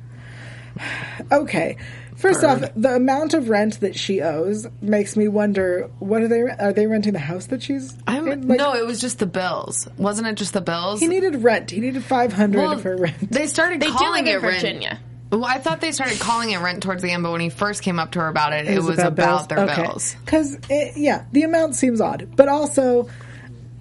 [1.32, 1.78] Okay.
[2.22, 6.42] First off, the amount of rent that she owes makes me wonder what are they
[6.42, 8.48] are they renting the house that she's I'm, in?
[8.48, 9.88] Like, no, it was just the bills.
[9.98, 11.00] Wasn't it just the bills?
[11.00, 11.72] he needed rent.
[11.72, 13.32] He needed 500 Well, for rent.
[13.32, 15.00] They started They calling it in rent.
[15.32, 17.84] Well, I thought they started calling it rent towards the end, but when he first
[17.84, 19.48] came up to her about it, it, was, about, bills?
[19.48, 19.82] their Okay.
[19.82, 20.16] bills.
[20.26, 20.58] Cuz
[20.96, 22.34] yeah, the amount seems odd.
[22.36, 23.10] But also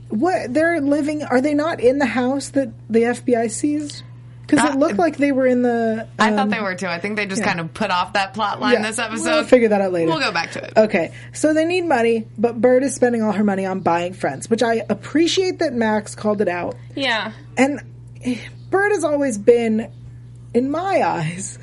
[0.09, 4.03] what they're living are they not in the house that the FBI seized?
[4.51, 6.89] Cuz Uh, it looked like they were in the I um, thought they were too.
[6.89, 7.47] I think they just yeah.
[7.49, 9.31] kind of put off that plot line Yeah, this episode.
[9.31, 10.11] We'll figure that out later.
[10.11, 10.73] We'll go back to it.
[10.77, 14.51] Okay, so they need money, but Bird is spending all her money on buying friends,
[14.51, 16.77] which I appreciate that Max called it out.
[16.97, 17.31] Yeah.
[17.57, 17.81] And
[18.71, 19.91] Bird has always been,
[20.53, 21.59] in my eyes,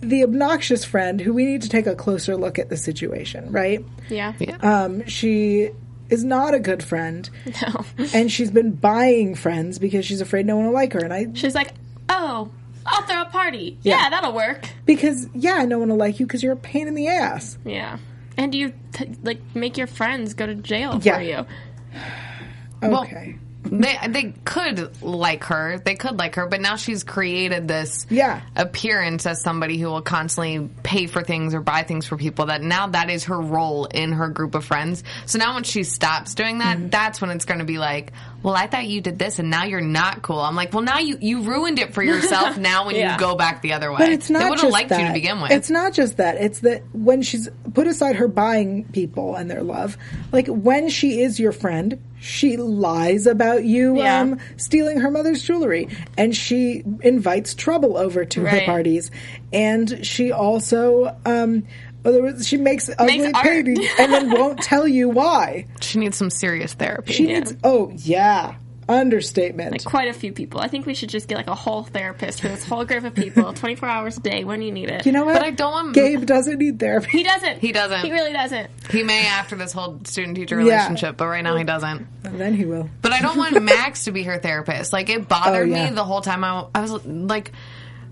[0.00, 3.84] the obnoxious friend who we need to take a closer look at the situation, right?
[4.10, 4.34] Yeah.
[4.38, 4.56] Yeah.
[4.56, 5.70] Um, she
[6.10, 7.30] is not a good friend,
[7.62, 7.84] No.
[8.12, 10.98] and she's been buying friends because she's afraid no one will like her.
[11.00, 11.72] And I, She's like,
[12.14, 12.50] oh,
[12.86, 13.78] I'll throw a party.
[13.82, 13.96] Yeah.
[14.02, 14.68] Yeah, that'll work.
[14.86, 17.56] because yeah, no one will like you because you're a pain in the ass.
[17.64, 17.98] Yeah.
[18.36, 21.16] And you t- like make your friends go to jail Yeah.
[21.16, 21.46] for you.
[22.82, 23.36] Okay.
[23.64, 25.78] they they could like her.
[25.84, 28.40] They could like her, but now she's created this Yeah.
[28.56, 32.46] appearance as somebody who will constantly pay for things or buy things for people.
[32.46, 35.04] That now that is her role in her group of friends.
[35.26, 36.88] So now when she stops doing that, Mm-hmm.
[36.88, 38.12] that's when it's going to be like,
[38.42, 40.40] well, I thought you did this, and now you're not cool.
[40.40, 42.56] I'm like, well, now you you ruined it for yourself.
[42.58, 43.12] now when Yeah.
[43.14, 45.00] you go back the other way, But it's not they would have just liked that.
[45.00, 45.50] you to begin with.
[45.52, 46.36] It's not just that.
[46.36, 49.96] It's that when she's put aside her buying people and their love,
[50.32, 54.20] like when she is your friend, she lies about you Yeah.
[54.20, 59.10] um, stealing her mother's jewelry, and she invites trouble over to her parties,
[59.52, 61.16] and she also.
[61.24, 61.64] Um,
[62.04, 63.44] other words, she makes ugly art.
[63.44, 65.66] paintings and then won't tell you why.
[65.80, 67.12] she needs some serious therapy.
[67.12, 67.54] She needs.
[67.62, 68.56] Oh yeah,
[68.88, 69.84] understatement.
[69.84, 70.60] Quite a few people.
[70.60, 73.14] I think we should just get like a whole therapist for this whole group of
[73.14, 75.06] people, 24 hours a day when you need it.
[75.06, 75.34] you know what?
[75.34, 77.08] But I don't want- Gabe doesn't need therapy.
[77.18, 77.58] he doesn't.
[77.58, 78.00] He doesn't.
[78.04, 78.70] He really doesn't.
[78.90, 80.74] he may after this whole student teacher Yeah.
[80.74, 82.06] relationship, but right now he doesn't.
[82.22, 82.88] then he will.
[83.00, 84.92] But I don't want Max to be her therapist.
[84.92, 85.90] Like it bothered Oh, yeah.
[85.90, 86.42] me the whole time.
[86.44, 87.52] I, I was like,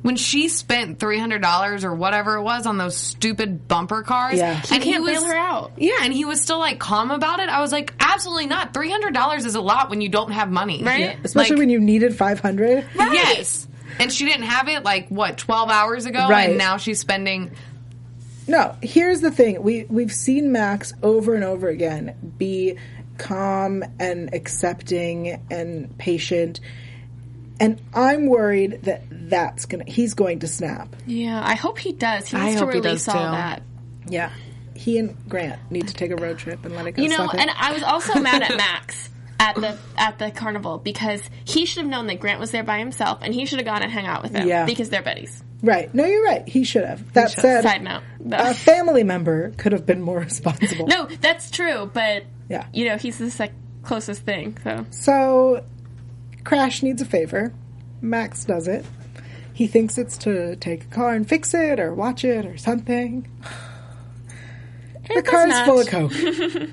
[0.03, 4.39] when she spent three hundred dollars or whatever it was on those stupid bumper cars,
[4.39, 4.55] Yeah.
[4.55, 5.73] He and can't he was bail her out.
[5.77, 7.49] Yeah, and he was still like calm about it.
[7.49, 8.73] I was like, absolutely not.
[8.73, 11.19] Three hundred dollars is a lot when you don't have money, Right?
[11.25, 12.87] Especially Like- when you needed five hundred.
[12.95, 13.13] Right.
[13.13, 13.67] Yes.
[13.99, 16.49] And she didn't have it like what twelve hours ago, Right.
[16.51, 17.51] and now she's spending.
[18.49, 19.63] No, here's the thing.
[19.63, 22.77] We we've seen Max over and over again be
[23.19, 26.61] calm and accepting and patient.
[27.61, 30.97] And I'm worried that that's gonna he's going to snap.
[31.07, 32.27] Yeah, I hope he does.
[32.29, 33.31] He I to hope he release does, all too.
[33.33, 33.63] that.
[34.09, 34.33] Yeah,
[34.75, 37.03] he and Grant need to take a road trip and let it go.
[37.03, 37.41] You know, suck it.
[37.41, 41.83] and I was also mad at Max at the at the carnival because he should
[41.83, 44.07] have known that Grant was there by himself and he should have gone and hung
[44.07, 44.65] out with him Yeah.
[44.67, 45.43] because they're buddies.
[45.63, 45.93] right?
[45.95, 46.49] No, you're right.
[46.49, 47.13] He should have.
[47.13, 48.03] That said, Side note.
[48.33, 50.87] a family member could have been more responsible.
[50.87, 52.67] no, that's true, but Yeah.
[52.73, 54.57] you know, he's the sec- closest thing.
[54.65, 55.65] So So,
[56.45, 57.53] Crash needs a favor.
[58.01, 58.85] Max does it.
[59.53, 63.29] He thinks it's to take a car and fix it or watch it or something.
[65.09, 65.67] The It does car's not.
[65.67, 66.13] full of coke.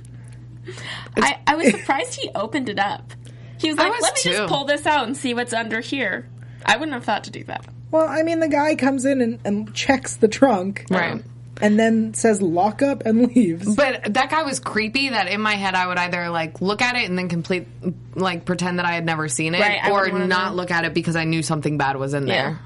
[1.18, 3.14] I, I was surprised he opened it up.
[3.60, 4.30] He was like, was "Let me too.
[4.38, 6.30] just pull this out and see what's under here."
[6.66, 7.66] I wouldn't have thought to do that.
[7.92, 10.86] well, I mean, the guy comes in and, and checks the trunk.
[10.90, 11.24] Right.
[11.62, 13.76] And then says lock up and leaves.
[13.76, 15.10] But that guy was creepy.
[15.10, 17.68] That in my head, I would either like look at it and then complete,
[18.16, 20.56] like pretend that I had never seen it, Right, or wouldn't wanna not know.
[20.58, 22.60] look at it because I knew something bad was in there,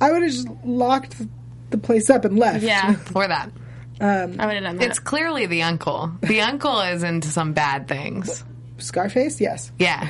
[0.00, 1.16] I would have just locked
[1.70, 2.62] the place up and left.
[2.62, 3.50] Yeah, or that.
[4.00, 4.82] I would have done that.
[4.90, 6.12] It's clearly the uncle.
[6.20, 8.44] The uncle is into some bad things.
[8.78, 9.40] Scarface?
[9.40, 9.72] Yes.
[9.78, 10.08] Yeah,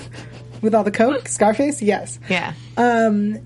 [0.62, 1.28] With all the coke?
[1.28, 1.80] Scarface?
[1.80, 2.18] Yes.
[2.28, 2.54] yeah.
[2.76, 3.38] Um,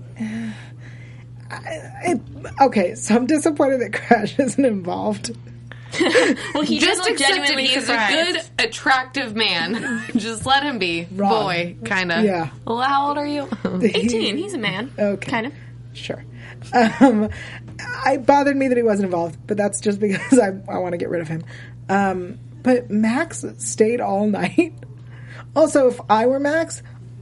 [1.63, 2.21] it,
[2.61, 5.35] okay, so I'm disappointed that Crash isn't involved.
[6.53, 10.03] well, he Just does look accept genuinely He's a good, attractive man.
[10.15, 11.07] Just let him be.
[11.11, 11.43] Wrong.
[11.43, 12.23] Boy, kind of.
[12.23, 12.49] Yeah.
[12.65, 13.47] Well, how old are you?
[13.63, 14.37] 18.
[14.37, 14.91] He's a man.
[14.97, 15.29] Okay.
[15.29, 15.53] Kind of.
[15.93, 16.23] Sure.
[16.73, 17.29] Um,
[18.07, 20.97] it bothered me that he wasn't involved, but that's just because I, I want to
[20.97, 21.43] get rid of him.
[21.89, 24.73] Um, but Max stayed all night.
[25.55, 26.81] Also, if I were Max,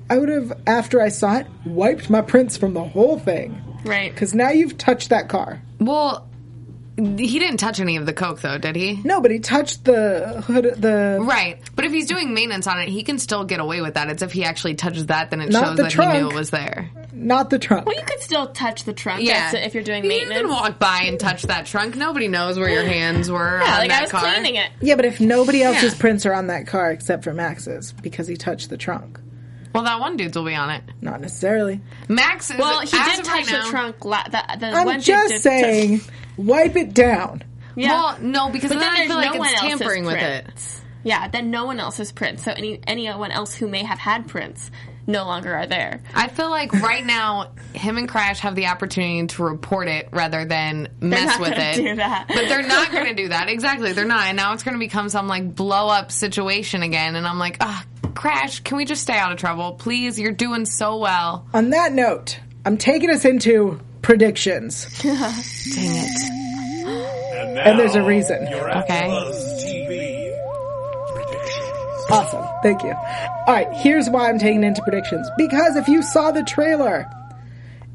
[0.10, 3.62] I would have, after I saw it, wiped my prints from the whole thing.
[3.84, 4.12] Right.
[4.12, 5.62] Because now you've touched that car.
[5.80, 6.28] well,
[6.98, 9.00] he didn't touch any of the coke, though, did he?
[9.04, 12.90] No, but he touched the hood, the Right, but if he's doing maintenance on it,
[12.90, 14.10] he can still get away with that.
[14.10, 16.32] It's if he actually touches that, then it Not shows the that he knew trunk.
[16.34, 16.92] it was there.
[17.14, 17.88] not the trunk.
[17.88, 19.24] Well, you could still touch the trunk.
[19.24, 21.96] Yeah, that's- if you're doing maintenance, you can walk by and touch that trunk.
[21.96, 24.22] Nobody knows where your hands were yeah, on like that I was car.
[24.34, 24.70] cleaning it.
[24.82, 26.00] Yeah, but if nobody else's Yeah.
[26.00, 29.20] prints are on that car except for Max's because he touched the trunk,
[29.74, 30.84] Well, that one dude's will be on it.
[31.02, 31.80] not necessarily.
[32.08, 32.58] Max is.
[32.58, 34.04] Well, he did touch right the now- trunk.
[34.06, 37.44] La- the, the I'm one just did saying, touch- wipe it down.
[37.76, 37.90] yeah.
[37.94, 40.46] Well, no, because but then, then I there's feel no one it's tampering with it.
[41.04, 42.44] Yeah, then no one else's prints.
[42.44, 44.70] So any anyone else who may have had prints
[45.08, 46.00] no longer are there.
[46.14, 50.46] I feel like right now, him and Crash have the opportunity to report it rather
[50.46, 51.76] than mess not with it.
[51.78, 52.28] do that.
[52.28, 53.50] But they're not going to do that.
[53.50, 54.28] Exactly, they're not.
[54.28, 57.16] And now it's going to become some like blow up situation again.
[57.16, 60.20] And I'm like, ah, Crash, can we just stay out of trouble, please?
[60.20, 61.46] You're doing so well.
[61.54, 64.86] On that note, I'm taking us into predictions.
[65.02, 66.42] Dang it.
[67.64, 68.48] And there's a reason.
[68.48, 69.08] Okay.
[72.10, 72.46] Awesome.
[72.62, 72.92] Thank you.
[72.92, 75.30] All right, here's why I'm taking into predictions.
[75.38, 77.10] Because if you saw the trailer,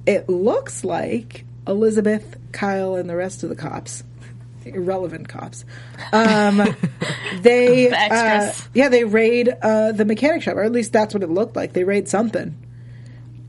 [0.07, 4.03] it looks like Elizabeth, Kyle, and the rest of the cops,
[4.75, 5.65] irrelevant cops,
[6.13, 6.57] um,
[7.41, 11.23] they, The uh, yeah, they raid uh, the mechanic shop, or at least that's what
[11.23, 11.73] it looked like.
[11.73, 12.57] They raid something.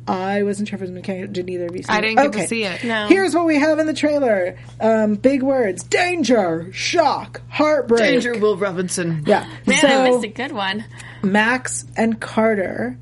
[0.10, 1.34] I wasn't sure if it was mechanic.
[1.34, 2.42] Did either of you see I didn't get Okay.
[2.44, 2.82] to see it.
[2.86, 3.08] No.
[3.08, 4.58] Here's what we have in the trailer.
[4.80, 8.00] Um, big words: danger, shock, heartbreak.
[8.00, 9.24] Danger, Will Robinson.
[9.28, 9.46] Yeah.
[9.66, 10.86] Man, so I missed a good one.
[11.24, 12.98] Max and Carter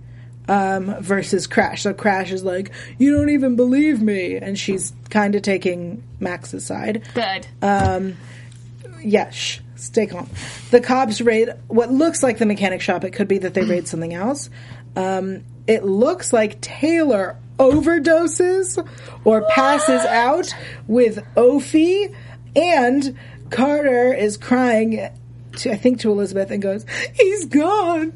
[0.48, 1.84] um, versus Crash.
[1.84, 6.66] So Crash is like, "You don't even believe me," and she's kind of taking Max's
[6.66, 7.04] side.
[7.14, 7.48] Good.
[9.04, 10.30] Yeah, shh, stay calm.
[10.72, 13.04] The cops raid what looks like the mechanic shop.
[13.04, 14.50] It could be that they raid something else.
[14.96, 18.88] Um, it looks like Taylor overdoses
[19.24, 20.54] or passes out
[20.88, 22.14] with Ophi,
[22.56, 23.18] and
[23.50, 25.10] Carter is crying.
[25.58, 28.14] To, I think to Elizabeth and goes, "He's gone."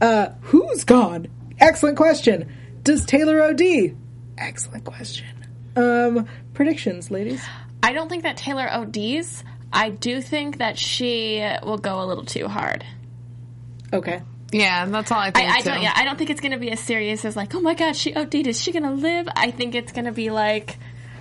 [0.00, 1.26] Uh, who's gone?
[1.60, 2.52] Excellent question.
[2.82, 3.96] Does Taylor OD?
[4.36, 5.26] Excellent question.
[5.76, 7.44] Um, predictions, ladies.
[7.82, 9.44] I don't think that Taylor ODs.
[9.72, 12.84] I do think that she will go a little too hard.
[13.92, 14.22] Okay.
[14.50, 15.50] Yeah, that's all I I, think.
[15.50, 15.70] I too.
[15.70, 15.82] don't.
[15.82, 17.94] Yeah, I don't think it's going to be as serious as like, oh my god,
[17.96, 18.46] she OD'd.
[18.46, 19.28] Is she going to live?
[19.36, 20.78] I think it's going to be like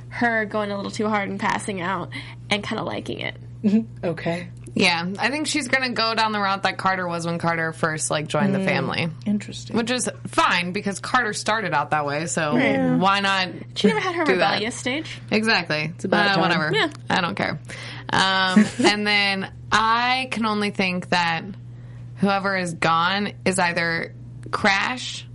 [0.10, 2.10] her going a little too hard and passing out
[2.50, 3.36] and kind of liking it.
[4.04, 4.50] Okay.
[4.80, 7.74] Yeah, I think she's going to go down the route that Carter was when Carter
[7.74, 9.10] first like joined the family.
[9.26, 9.76] Interesting.
[9.76, 12.54] Which is fine because Carter started out that way, so
[12.98, 13.50] why not?
[13.76, 14.54] She never had her do that?
[14.54, 15.20] rebellious stage.
[15.32, 15.92] Exactly.
[15.96, 16.42] It's about time.
[16.42, 16.72] whatever.
[16.74, 16.90] Yeah.
[17.10, 17.60] I don't care.
[18.10, 21.44] Um, and then I can only think that
[22.18, 24.14] whoever is gone is either
[24.52, 25.26] Crash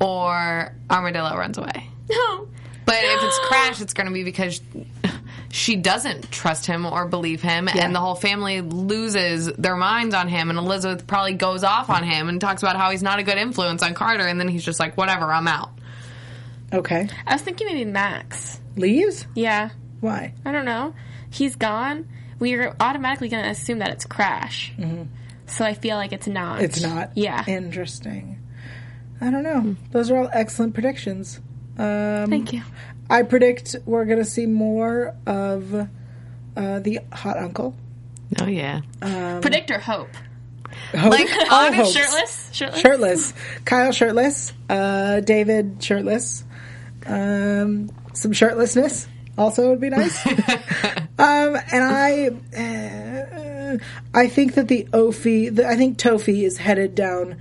[0.00, 1.90] or Armadillo runs away.
[2.10, 2.48] No.
[2.86, 4.60] But if it's Crash, it's going to be because
[5.54, 7.84] she doesn't trust him or believe him, Yeah.
[7.84, 10.50] and the whole family loses their minds on him.
[10.50, 13.38] And Elizabeth probably goes off on him and talks about how he's not a good
[13.38, 15.70] influence on Carter, and then he's just like, "Whatever, I'm out."
[16.72, 17.08] Okay.
[17.26, 18.60] I was thinking maybe Max.
[18.76, 19.26] Leaves?
[19.36, 20.34] Yeah, Why?
[20.44, 20.92] I don't know.
[21.30, 22.08] He's gone.
[22.40, 24.72] We're automatically going to assume that it's Crash.
[25.46, 26.56] So I feel like it's not.
[26.56, 26.64] Mm-hmm.
[26.64, 27.12] It's not.
[27.16, 27.44] Yeah.
[27.46, 28.40] Interesting.
[29.20, 29.76] I don't know.
[29.92, 31.38] Those are all excellent predictions.
[31.78, 32.62] Um, Thank you.
[33.10, 35.74] I predict we're going to see more of
[36.56, 37.74] uh, the hot uncle.
[38.40, 38.80] Oh yeah,
[39.40, 40.08] Predict or hope.
[40.96, 41.92] Hope, Like, all honest hopes.
[41.92, 42.50] Shirtless?
[42.52, 42.80] Shirtless?
[42.80, 43.34] Shirtless.
[43.64, 44.52] Kyle shirtless.
[44.68, 46.44] Uh, David shirtless.
[47.06, 49.06] Um, some shirtlessness
[49.36, 50.26] also would be nice.
[50.26, 50.38] um,
[51.18, 53.78] and I, uh,
[54.14, 57.36] I think that the Ophi, the, I think Tofi is headed down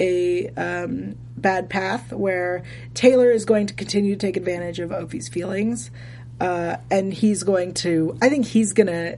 [0.00, 2.62] a um, bad path where
[2.94, 5.90] Taylor is going to continue to take advantage of Ophi's feelings,
[6.40, 8.16] uh, and he's going to.
[8.20, 9.16] I think he's gonna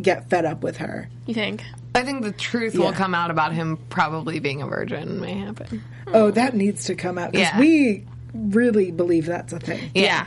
[0.00, 1.08] get fed up with her.
[1.26, 1.62] You think?
[1.94, 2.80] I think the truth Yeah.
[2.80, 5.20] will come out about him probably being a virgin.
[5.20, 5.82] May happen.
[6.08, 7.60] Oh, that needs to come out because Yeah.
[7.60, 9.90] we really believe that's a thing.
[9.94, 10.26] Yeah,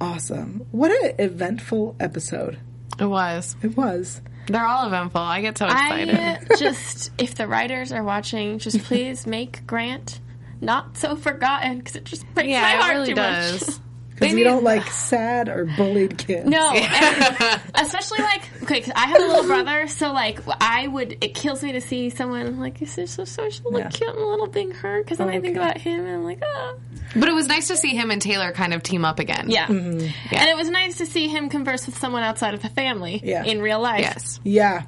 [0.00, 0.66] Awesome.
[0.72, 2.58] What an eventful episode
[2.98, 3.54] it was.
[3.62, 4.20] it was.
[4.46, 5.20] They're all eventful.
[5.20, 6.16] I get so excited.
[6.18, 10.20] I just, if the writers are watching, just please make Grant
[10.60, 13.68] not so forgotten because it just breaks my yeah, heart it really too does.
[13.68, 13.76] much.
[14.14, 16.46] Because you don't like sad or bullied kids.
[16.48, 21.18] No, and especially like okay, 'cause I have a little brother, so like I would.
[21.24, 23.78] It kills me to see someone like is so so social, Yeah.
[23.86, 25.64] like cute and a little being hurt because then I think Okay.
[25.64, 26.78] about him and I'm like, oh,
[27.14, 29.50] But it was nice to see him and Taylor kind of team up again.
[29.50, 29.66] yeah.
[29.66, 30.34] Mm-hmm.
[30.34, 33.44] And it was nice to see him converse with someone outside of the family Yeah.
[33.44, 34.00] in real life.
[34.00, 34.40] Yes.
[34.44, 34.82] Yeah.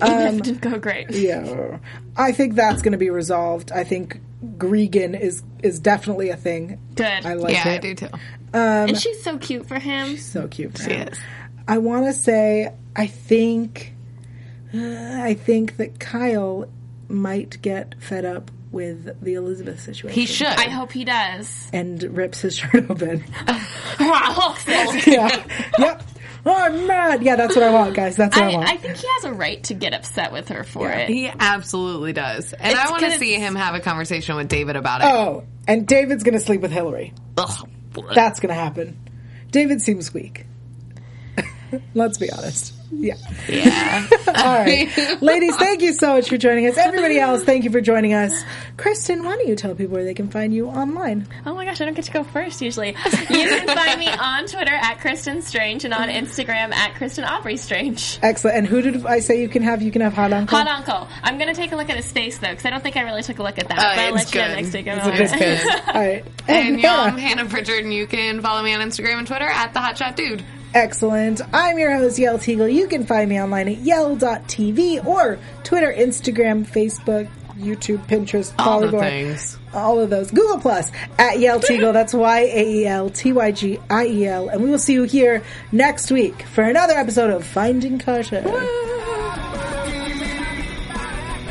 [0.00, 1.10] it didn't go great.
[1.10, 1.78] Yeah.
[2.16, 3.72] I think that's going to be resolved.
[3.72, 4.20] I think
[4.56, 6.78] Gregan is is definitely a thing.
[6.94, 7.26] Good.
[7.26, 7.74] I like Yeah, it.
[7.74, 8.08] I do too.
[8.52, 10.10] and she's so cute for him.
[10.10, 10.78] She's So cute.
[10.78, 11.18] She is.
[11.66, 13.94] I want to say I think
[14.74, 14.78] uh,
[15.22, 16.66] I think that Kyle
[17.08, 20.18] might get fed up with the Elizabeth situation.
[20.18, 20.46] He should.
[20.46, 21.68] I hope he does.
[21.72, 23.24] and rips his shirt open.
[23.46, 25.44] I, yeah.
[25.78, 26.02] Yep.
[26.46, 27.22] Oh, I'm mad.
[27.22, 28.16] Yeah, that's what I want, guys.
[28.16, 28.68] That's what I, want.
[28.68, 31.08] I think he has a right to get upset with her for it.
[31.08, 32.52] He absolutely does.
[32.52, 35.04] And It's I want to see him have a conversation with David about it.
[35.06, 37.12] oh, and David's going to sleep with Hillary.
[37.36, 37.68] Ugh.
[38.14, 38.98] That's going to happen.
[39.50, 40.46] David seems weak.
[41.94, 42.74] Let's be honest.
[42.90, 43.14] Yeah.
[43.48, 44.06] Yeah.
[44.26, 44.88] All right.
[45.22, 46.76] Ladies, thank you so much for joining us.
[46.76, 48.42] Everybody else, thank you for joining us.
[48.76, 51.26] Kristen, why don't you tell people where they can find you online?
[51.44, 52.88] Oh my gosh, I don't get to go first usually.
[52.88, 57.56] You can find me on Twitter at Kristen Strange and on Instagram at Kristen Aubrey
[57.56, 58.18] Strange.
[58.22, 58.56] Excellent.
[58.56, 59.82] And who did I say you can have?
[59.82, 60.56] You can have Hot Uncle?
[60.56, 61.08] Hot Uncle.
[61.22, 63.22] I'm gonna take a look at his face though, because I don't think I really
[63.22, 63.78] took a look at that.
[63.78, 64.62] Oh, but I'll it's let you know good.
[64.62, 64.86] next week.
[64.86, 65.62] It's about a it.
[65.62, 65.94] good.
[65.94, 66.24] All right.
[66.48, 67.42] And y'all, I'm Hannah.
[67.42, 70.42] Hannah Pritchard, and you can follow me on Instagram and Twitter at the Hotshot Dude.
[70.74, 71.40] Excellent.
[71.52, 72.72] I'm your host, Yael Tygiel.
[72.72, 78.90] You can find me online at yael.tv or Twitter, Instagram, Facebook, YouTube, Pinterest, All the
[78.98, 79.58] things.
[79.74, 80.30] all of those.
[80.30, 81.92] Google Plus at Yael Tygiel.
[81.92, 84.48] That's Y A E L T Y G I E L.
[84.48, 85.42] And we will see you here
[85.72, 88.42] next week for another episode of Finding Carter.